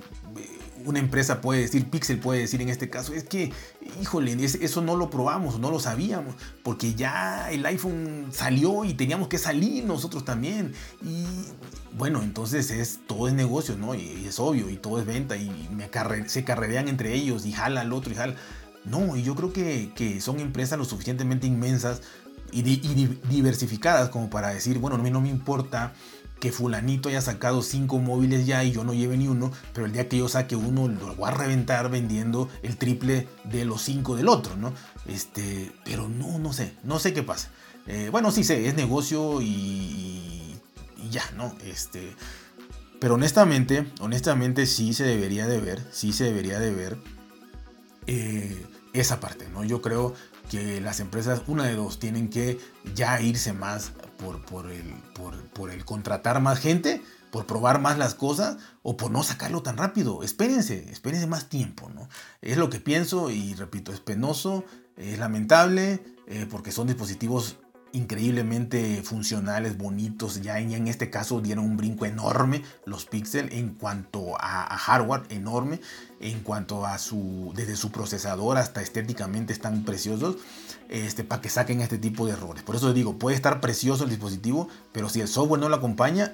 una 0.83 0.99
empresa 0.99 1.39
puede 1.41 1.61
decir, 1.61 1.89
Pixel 1.89 2.17
puede 2.19 2.41
decir 2.41 2.61
en 2.61 2.69
este 2.69 2.89
caso, 2.89 3.13
es 3.13 3.23
que, 3.23 3.51
híjole, 4.01 4.35
eso 4.43 4.81
no 4.81 4.95
lo 4.95 5.11
probamos, 5.11 5.59
no 5.59 5.69
lo 5.69 5.79
sabíamos, 5.79 6.35
porque 6.63 6.95
ya 6.95 7.51
el 7.51 7.65
iPhone 7.67 8.29
salió 8.31 8.83
y 8.83 8.95
teníamos 8.95 9.27
que 9.27 9.37
salir 9.37 9.85
nosotros 9.85 10.25
también. 10.25 10.73
Y 11.03 11.25
bueno, 11.95 12.23
entonces 12.23 12.71
es, 12.71 12.99
todo 13.05 13.27
es 13.27 13.33
negocio, 13.35 13.77
¿no? 13.77 13.93
Y, 13.93 14.25
es 14.27 14.39
obvio, 14.39 14.69
y 14.71 14.77
todo 14.77 14.99
es 14.99 15.05
venta, 15.05 15.37
y 15.37 15.69
me 15.71 15.89
se 16.27 16.43
carrerean 16.43 16.87
entre 16.87 17.13
ellos, 17.13 17.45
y 17.45 17.51
jala 17.51 17.81
al 17.81 17.93
otro, 17.93 18.11
y 18.11 18.15
jala. 18.15 18.35
No, 18.85 19.17
y 19.17 19.23
yo 19.23 19.35
creo 19.35 19.51
que, 19.51 19.91
que 19.95 20.21
son 20.21 20.39
empresas 20.39 20.79
lo 20.79 20.85
suficientemente 20.85 21.45
inmensas 21.45 22.01
y, 22.51 22.61
diversificadas 23.29 24.09
como 24.09 24.29
para 24.29 24.49
decir, 24.49 24.79
bueno, 24.79 24.95
a 24.95 24.99
mí 24.99 25.09
no 25.09 25.21
me 25.21 25.29
importa 25.29 25.93
que 26.39 26.51
fulanito 26.51 27.09
haya 27.09 27.21
sacado 27.21 27.61
cinco 27.61 27.97
móviles 27.99 28.45
ya 28.45 28.63
y 28.63 28.71
yo 28.71 28.83
no 28.83 28.93
lleve 28.93 29.17
ni 29.17 29.27
uno, 29.27 29.51
pero 29.73 29.85
el 29.85 29.91
día 29.91 30.07
que 30.07 30.17
yo 30.17 30.29
saque 30.29 30.55
uno 30.55 30.87
lo 30.87 31.15
voy 31.15 31.27
a 31.27 31.31
reventar 31.31 31.89
vendiendo 31.89 32.49
el 32.61 32.77
triple 32.77 33.27
de 33.43 33.65
los 33.65 33.81
cinco 33.81 34.15
del 34.15 34.27
otro, 34.27 34.55
¿no? 34.55 34.73
Este, 35.07 35.71
pero 35.83 36.07
no, 36.07 36.37
no 36.37 36.53
sé, 36.53 36.73
no 36.83 36.99
sé 36.99 37.13
qué 37.13 37.23
pasa. 37.23 37.49
Eh, 37.87 38.09
bueno, 38.11 38.31
sí 38.31 38.43
sé, 38.43 38.67
es 38.67 38.75
negocio 38.75 39.41
y, 39.41 40.59
ya, 41.09 41.23
¿no? 41.35 41.55
Este, 41.63 42.13
pero 42.99 43.15
honestamente, 43.15 43.91
honestamente 43.99 44.65
sí 44.65 44.93
se 44.93 45.05
debería 45.05 45.47
de 45.47 45.59
ver, 45.59 45.81
sí 45.91 46.11
se 46.11 46.25
debería 46.25 46.59
de 46.59 46.71
ver 46.71 46.97
eh, 48.05 48.65
esa 48.93 49.19
parte, 49.19 49.47
¿no? 49.49 49.63
Yo 49.63 49.81
creo 49.81 50.13
que 50.49 50.81
las 50.81 50.99
empresas, 50.99 51.41
una 51.47 51.65
de 51.65 51.75
dos, 51.75 51.99
tienen 51.99 52.29
que 52.29 52.59
ya 52.95 53.21
irse 53.21 53.53
más 53.53 53.91
por, 54.17 54.43
por, 54.45 54.71
el, 54.71 54.93
por, 55.53 55.71
el 55.71 55.85
contratar 55.85 56.41
más 56.41 56.59
gente, 56.59 57.01
por 57.31 57.45
probar 57.45 57.79
más 57.79 57.97
las 57.97 58.15
cosas 58.15 58.57
o 58.81 58.97
por 58.97 59.11
no 59.11 59.23
sacarlo 59.23 59.61
tan 59.61 59.77
rápido. 59.77 60.23
Espérense, 60.23 60.89
espérense 60.91 61.27
más 61.27 61.49
tiempo, 61.49 61.89
¿no? 61.93 62.09
Es 62.41 62.57
lo 62.57 62.69
que 62.69 62.79
pienso 62.79 63.29
y 63.29 63.53
repito, 63.53 63.91
es 63.91 63.99
penoso, 63.99 64.63
es 64.95 65.19
lamentable, 65.19 66.03
eh, 66.27 66.47
porque 66.49 66.71
son 66.71 66.87
dispositivos 66.87 67.57
increíblemente 67.93 69.01
funcionales, 69.03 69.77
bonitos. 69.77 70.41
Ya 70.41 70.59
en, 70.59 70.87
este 70.87 71.09
caso 71.09 71.41
dieron 71.41 71.65
un 71.65 71.77
brinco 71.77 72.05
enorme 72.05 72.63
los 72.85 73.05
Pixel 73.05 73.51
en 73.53 73.69
cuanto 73.69 74.35
a, 74.39 74.77
hardware, 74.77 75.23
enorme. 75.29 75.79
En 76.19 76.39
cuanto 76.39 76.85
a 76.85 76.97
su, 76.97 77.53
desde 77.55 77.75
su 77.75 77.91
procesador 77.91 78.57
hasta 78.57 78.81
estéticamente 78.81 79.53
están 79.53 79.83
preciosos. 79.83 80.37
Este, 80.89 81.23
para 81.23 81.41
que 81.41 81.49
saquen 81.49 81.81
este 81.81 81.97
tipo 81.97 82.25
de 82.25 82.33
errores. 82.33 82.63
Por 82.63 82.75
eso 82.75 82.93
digo, 82.93 83.17
puede 83.17 83.35
estar 83.35 83.59
precioso 83.59 84.05
el 84.05 84.09
dispositivo, 84.09 84.69
pero 84.93 85.09
si 85.09 85.19
el 85.19 85.27
software 85.27 85.59
no 85.59 85.67
lo 85.67 85.75
acompaña, 85.75 86.33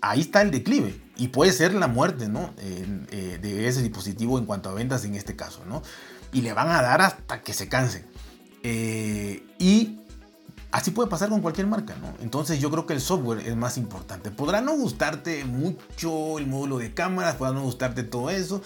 ahí 0.00 0.20
está 0.20 0.42
el 0.42 0.50
declive. 0.50 1.00
Y 1.16 1.28
puede 1.28 1.52
ser 1.52 1.74
la 1.74 1.88
muerte 1.88 2.28
¿no? 2.28 2.54
Eh, 2.58 3.38
de 3.40 3.68
ese 3.68 3.82
dispositivo 3.82 4.38
en 4.38 4.46
cuanto 4.46 4.68
a 4.68 4.74
ventas 4.74 5.04
en 5.04 5.14
este 5.14 5.34
caso. 5.34 5.62
¿no? 5.66 5.82
Y 6.32 6.42
le 6.42 6.52
van 6.52 6.68
a 6.68 6.82
dar 6.82 7.00
hasta 7.00 7.42
que 7.42 7.54
se 7.54 7.68
canse. 7.68 8.04
Eh, 8.62 9.44
y 9.58 9.98
Así 10.72 10.90
puede 10.90 11.10
pasar 11.10 11.28
con 11.28 11.42
cualquier 11.42 11.66
marca, 11.66 11.94
¿no? 12.00 12.14
Entonces 12.22 12.58
yo 12.58 12.70
creo 12.70 12.86
que 12.86 12.94
el 12.94 13.02
software 13.02 13.46
es 13.46 13.54
más 13.54 13.76
importante. 13.76 14.30
Podrá 14.30 14.62
no 14.62 14.72
gustarte 14.72 15.44
mucho 15.44 16.38
el 16.38 16.46
módulo 16.46 16.78
de 16.78 16.94
cámaras, 16.94 17.36
podrá 17.36 17.52
no 17.52 17.62
gustarte 17.62 18.02
todo 18.02 18.30
eso, 18.30 18.62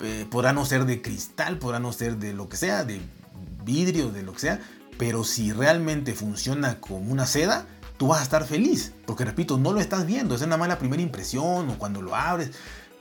eh, 0.00 0.26
podrá 0.30 0.54
no 0.54 0.64
ser 0.64 0.86
de 0.86 1.02
cristal, 1.02 1.58
podrá 1.58 1.78
no 1.78 1.92
ser 1.92 2.16
de 2.16 2.32
lo 2.32 2.48
que 2.48 2.56
sea, 2.56 2.84
de 2.84 3.02
vidrio, 3.64 4.10
de 4.10 4.22
lo 4.22 4.32
que 4.32 4.40
sea, 4.40 4.60
pero 4.96 5.24
si 5.24 5.52
realmente 5.52 6.14
funciona 6.14 6.80
como 6.80 7.12
una 7.12 7.26
seda, 7.26 7.66
tú 7.98 8.06
vas 8.08 8.20
a 8.20 8.22
estar 8.22 8.44
feliz. 8.46 8.92
Porque 9.04 9.26
repito, 9.26 9.58
no 9.58 9.72
lo 9.72 9.80
estás 9.80 10.06
viendo, 10.06 10.34
es 10.34 10.40
una 10.40 10.56
mala 10.56 10.78
primera 10.78 11.02
impresión 11.02 11.68
o 11.68 11.78
cuando 11.78 12.00
lo 12.00 12.16
abres. 12.16 12.52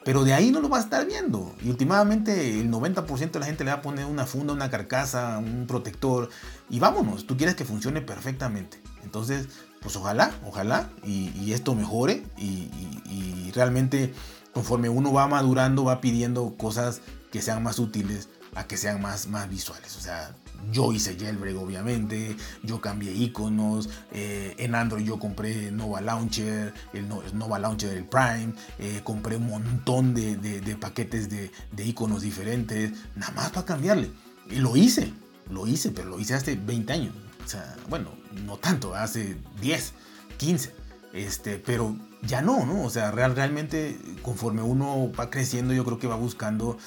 Pero 0.04 0.24
de 0.24 0.34
ahí 0.34 0.52
no 0.52 0.62
lo 0.62 0.70
vas 0.70 0.82
a 0.82 0.84
estar 0.86 1.06
viendo. 1.06 1.54
Y 1.64 1.70
últimamente 1.70 2.60
el 2.60 2.72
90% 2.72 3.32
de 3.32 3.40
la 3.40 3.46
gente 3.46 3.64
le 3.64 3.72
va 3.72 3.78
a 3.78 3.82
poner 3.82 4.06
una 4.06 4.26
funda, 4.26 4.54
una 4.54 4.72
carcasa, 4.72 5.38
un 5.38 5.68
protector. 5.68 6.30
Y 6.70 6.80
vámonos, 6.80 7.28
tú 7.28 7.38
quieres 7.38 7.56
que 7.56 7.66
funcione 7.66 8.02
perfectamente. 8.02 8.82
Entonces, 9.04 9.48
pues 9.82 9.96
ojalá, 9.96 10.32
ojalá, 10.46 10.90
y, 11.04 11.54
esto 11.54 11.76
mejore. 11.76 12.24
Y, 12.38 13.52
realmente 13.54 14.14
conforme 14.54 14.88
uno 14.88 15.12
va 15.12 15.28
madurando, 15.28 15.84
va 15.84 16.00
pidiendo 16.00 16.56
cosas 16.58 17.02
que 17.32 17.42
sean 17.42 17.64
más 17.64 17.80
útiles 17.80 18.30
a 18.56 18.66
que 18.66 18.78
sean 18.78 19.02
más, 19.02 19.28
más 19.28 19.50
visuales. 19.50 19.98
O 19.98 20.00
sea, 20.00 20.36
yo 20.72 20.92
hice 20.94 21.18
jailbreak, 21.18 21.58
obviamente. 21.58 22.36
Yo 22.64 22.82
cambié 22.82 23.12
iconos. 23.12 23.90
Eh, 24.12 24.56
en 24.58 24.76
Android 24.76 25.06
yo 25.06 25.20
compré 25.20 25.72
Nova 25.72 26.02
Launcher, 26.02 26.74
el 26.94 27.08
Nova 27.34 27.60
Launcher 27.60 27.90
del 27.90 28.06
Prime. 28.06 28.54
Eh, 28.80 29.02
compré 29.04 29.38
un 29.38 29.48
montón 29.48 30.14
de, 30.14 30.78
paquetes 30.80 31.30
de, 31.30 31.52
iconos 31.84 32.22
diferentes. 32.22 32.92
Nada 33.16 33.34
más 33.34 33.50
para 33.52 33.66
cambiarle. 33.66 34.12
Y 34.50 34.56
lo 34.58 34.76
hice. 34.76 35.14
Lo 35.50 35.68
hice, 35.68 35.92
pero 35.92 36.10
lo 36.10 36.20
hice 36.20 36.34
hace 36.34 36.56
20 36.56 36.94
años. 36.94 37.14
O 37.44 37.48
sea, 37.48 37.76
bueno, 37.90 38.10
no 38.46 38.58
tanto, 38.58 38.96
hace 38.96 39.38
10, 39.62 39.94
15. 40.38 40.74
Este, 41.14 41.58
pero 41.58 41.96
ya 42.22 42.42
no, 42.42 42.66
¿no? 42.66 42.84
O 42.84 42.90
sea, 42.90 43.12
real, 43.12 43.36
realmente 43.36 43.98
conforme 44.22 44.62
uno 44.62 45.12
va 45.20 45.30
creciendo, 45.30 45.74
yo 45.74 45.84
creo 45.84 46.00
que 46.00 46.08
va 46.08 46.16
buscando 46.16 46.78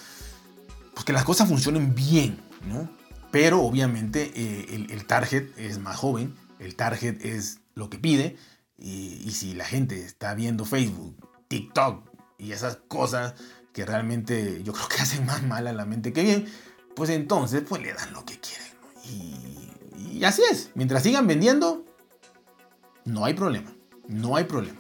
pues, 0.95 1.05
que 1.05 1.13
las 1.13 1.25
cosas 1.25 1.49
funcionen 1.49 1.95
bien, 1.95 2.39
¿no? 2.67 2.89
Pero 3.35 3.63
obviamente 3.63 4.31
eh, 4.37 4.87
el, 4.89 5.07
target 5.07 5.59
es 5.59 5.81
más 5.81 5.97
joven, 5.97 6.37
el 6.61 6.77
target 6.77 7.17
es 7.27 7.59
lo 7.75 7.91
que 7.91 7.99
pide, 7.99 8.37
y, 8.79 9.29
si 9.33 9.55
la 9.55 9.65
gente 9.65 10.05
está 10.05 10.35
viendo 10.35 10.65
Facebook, 10.65 11.17
TikTok 11.49 12.09
y 12.39 12.53
esas 12.53 12.77
cosas 12.87 13.35
que 13.73 13.85
realmente 13.85 14.63
yo 14.63 14.73
creo 14.73 14.87
que 14.87 14.99
hacen 15.03 15.27
más 15.27 15.43
mal 15.43 15.67
a 15.67 15.73
la 15.73 15.85
mente 15.85 16.13
que 16.13 16.23
bien, 16.23 16.47
pues 16.95 17.11
entonces 17.11 17.65
pues 17.69 17.83
le 17.83 17.93
dan 17.93 18.13
lo 18.13 18.25
que 18.25 18.39
quieren. 18.39 18.69
Y, 19.03 20.19
y 20.19 20.25
así 20.25 20.43
es. 20.49 20.71
Mientras 20.77 21.03
sigan 21.03 21.27
vendiendo, 21.27 21.85
no 23.05 23.25
hay 23.25 23.35
problema. 23.35 23.75
No 24.07 24.37
hay 24.37 24.45
problema. 24.45 24.79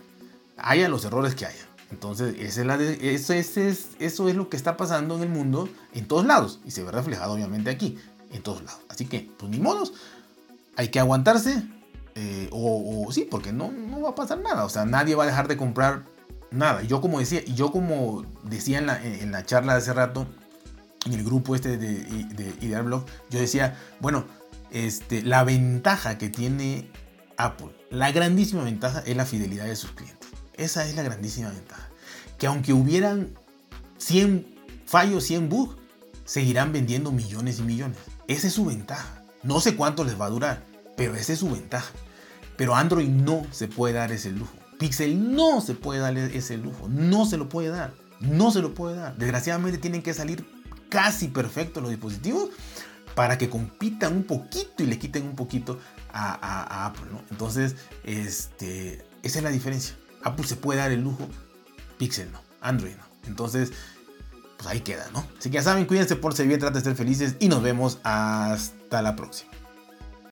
Haya 0.59 0.88
los 0.88 1.05
errores 1.05 1.35
que 1.35 1.47
haya. 1.47 1.67
Entonces, 1.90 2.37
esa 2.38 2.61
es 2.61 2.67
la 2.67 2.77
eso, 2.77 3.33
es, 3.33 3.57
eso 3.99 4.29
es 4.29 4.37
lo 4.37 4.49
que 4.49 4.57
está 4.57 4.77
pasando 4.77 5.17
en 5.17 5.23
el 5.23 5.29
mundo 5.29 5.69
en 5.93 6.07
todos 6.07 6.25
lados. 6.25 6.61
Y 6.64 6.71
se 6.71 6.83
ve 6.83 6.90
reflejado 6.90 7.35
obviamente 7.35 7.71
aquí, 7.71 7.99
en 8.35 8.42
todos 8.42 8.62
lados. 8.62 8.81
Así 8.88 9.07
que, 9.07 9.31
pues 9.38 9.51
ni 9.51 9.59
modos. 9.59 9.94
Hay 10.77 10.88
que 10.88 11.01
aguantarse. 11.01 11.62
Eh, 12.16 12.49
o, 12.53 13.09
sí, 13.11 13.27
porque 13.29 13.53
no, 13.53 13.73
no 13.73 14.03
va 14.03 14.11
a 14.11 14.14
pasar 14.14 14.40
nada. 14.40 14.64
O 14.64 14.68
sea, 14.68 14.85
nadie 14.85 15.14
va 15.14 15.25
a 15.25 15.27
dejar 15.27 15.49
de 15.49 15.57
comprar 15.57 16.05
nada. 16.51 16.83
Yo 16.83 17.01
como 17.01 17.20
decía, 17.20 17.42
yo 17.44 17.73
como 17.73 18.25
decía 18.42 18.79
en 18.79 18.87
la, 18.87 19.03
en 19.03 19.33
la 19.33 19.44
charla 19.47 19.73
de 19.73 19.79
hace 19.79 19.92
rato, 19.92 20.27
en 21.07 21.12
el 21.14 21.25
grupo 21.25 21.55
este 21.55 21.77
de, 21.77 22.05
de 22.05 22.55
Ideal 22.61 22.85
Blog, 22.85 23.05
yo 23.31 23.38
decía, 23.38 23.79
bueno, 24.01 24.27
este, 24.70 25.23
la 25.23 25.44
ventaja 25.44 26.18
que 26.18 26.29
tiene 26.29 26.90
Apple, 27.37 27.70
la 27.90 28.11
grandísima 28.12 28.64
ventaja 28.64 29.03
es 29.07 29.16
la 29.16 29.27
fidelidad 29.27 29.66
de 29.66 29.77
sus 29.77 29.92
clientes. 29.92 30.29
Esa 30.55 30.87
es 30.87 30.97
la 30.97 31.03
grandísima 31.03 31.51
ventaja. 31.51 31.88
Que 32.38 32.47
aunque 32.47 32.73
hubieran 32.73 33.35
100 33.99 34.47
fallos, 34.87 35.25
100 35.25 35.49
bugs, 35.49 35.77
seguirán 36.25 36.73
vendiendo 36.73 37.12
millones 37.12 37.59
y 37.59 37.62
millones. 37.62 37.99
Esa 38.28 38.46
es 38.46 38.52
su 38.54 38.64
ventaja. 38.64 39.22
No 39.42 39.60
sé 39.60 39.76
cuánto 39.76 40.04
les 40.04 40.18
va 40.18 40.26
a 40.26 40.30
durar, 40.30 40.64
pero 40.96 41.14
esa 41.14 41.32
es 41.32 41.38
su 41.40 41.50
ventaja. 41.50 41.92
Pero 42.56 42.74
Android 42.74 43.08
no 43.08 43.46
se 43.50 43.68
puede 43.68 43.94
dar 43.94 44.12
ese 44.12 44.30
lujo. 44.30 44.52
Pixel 44.78 45.34
no 45.34 45.60
se 45.60 45.74
puede 45.74 46.00
dar 46.00 46.16
ese 46.16 46.56
lujo. 46.56 46.88
No 46.88 47.26
se 47.26 47.37
lo 47.37 47.48
puede 47.48 47.68
dar. 47.68 47.92
No 48.20 48.50
se 48.50 48.62
lo 48.62 48.74
puede 48.74 48.96
dar. 48.96 49.16
Desgraciadamente 49.16 49.78
tienen 49.78 50.02
que 50.02 50.14
salir 50.14 50.46
casi 50.88 51.28
perfectos 51.28 51.82
los 51.82 51.90
dispositivos 51.90 52.50
para 53.14 53.38
que 53.38 53.50
compitan 53.50 54.14
un 54.14 54.24
poquito 54.24 54.82
y 54.82 54.87
le 54.87 54.98
quiten 54.98 55.24
un 55.24 55.37
poquito 55.37 55.78
a, 56.12 56.87
Apple. 56.87 57.10
Entonces, 57.30 57.76
este, 58.04 59.04
esa 59.22 59.38
es 59.38 59.44
la 59.44 59.50
diferencia. 59.50 59.96
Apple 60.22 60.46
se 60.46 60.56
puede 60.56 60.78
dar 60.78 60.92
el 60.92 61.02
lujo, 61.02 61.28
Pixel 61.98 62.30
no, 62.32 62.40
Android 62.60 62.94
no. 62.96 63.04
Entonces, 63.26 63.72
pues 64.64 64.74
ahí 64.74 64.81
queda, 64.81 65.07
¿no? 65.12 65.24
Así 65.38 65.50
que 65.50 65.57
ya 65.57 65.62
saben, 65.62 65.85
cuídense, 65.85 66.16
por 66.16 66.35
ser 66.35 66.46
bien, 66.46 66.59
traten 66.59 66.79
de 66.79 66.85
ser 66.85 66.96
felices 66.96 67.37
y 67.38 67.48
nos 67.48 67.62
vemos 67.62 67.98
hasta 68.03 69.03
la 69.03 69.14
próxima. 69.14 69.54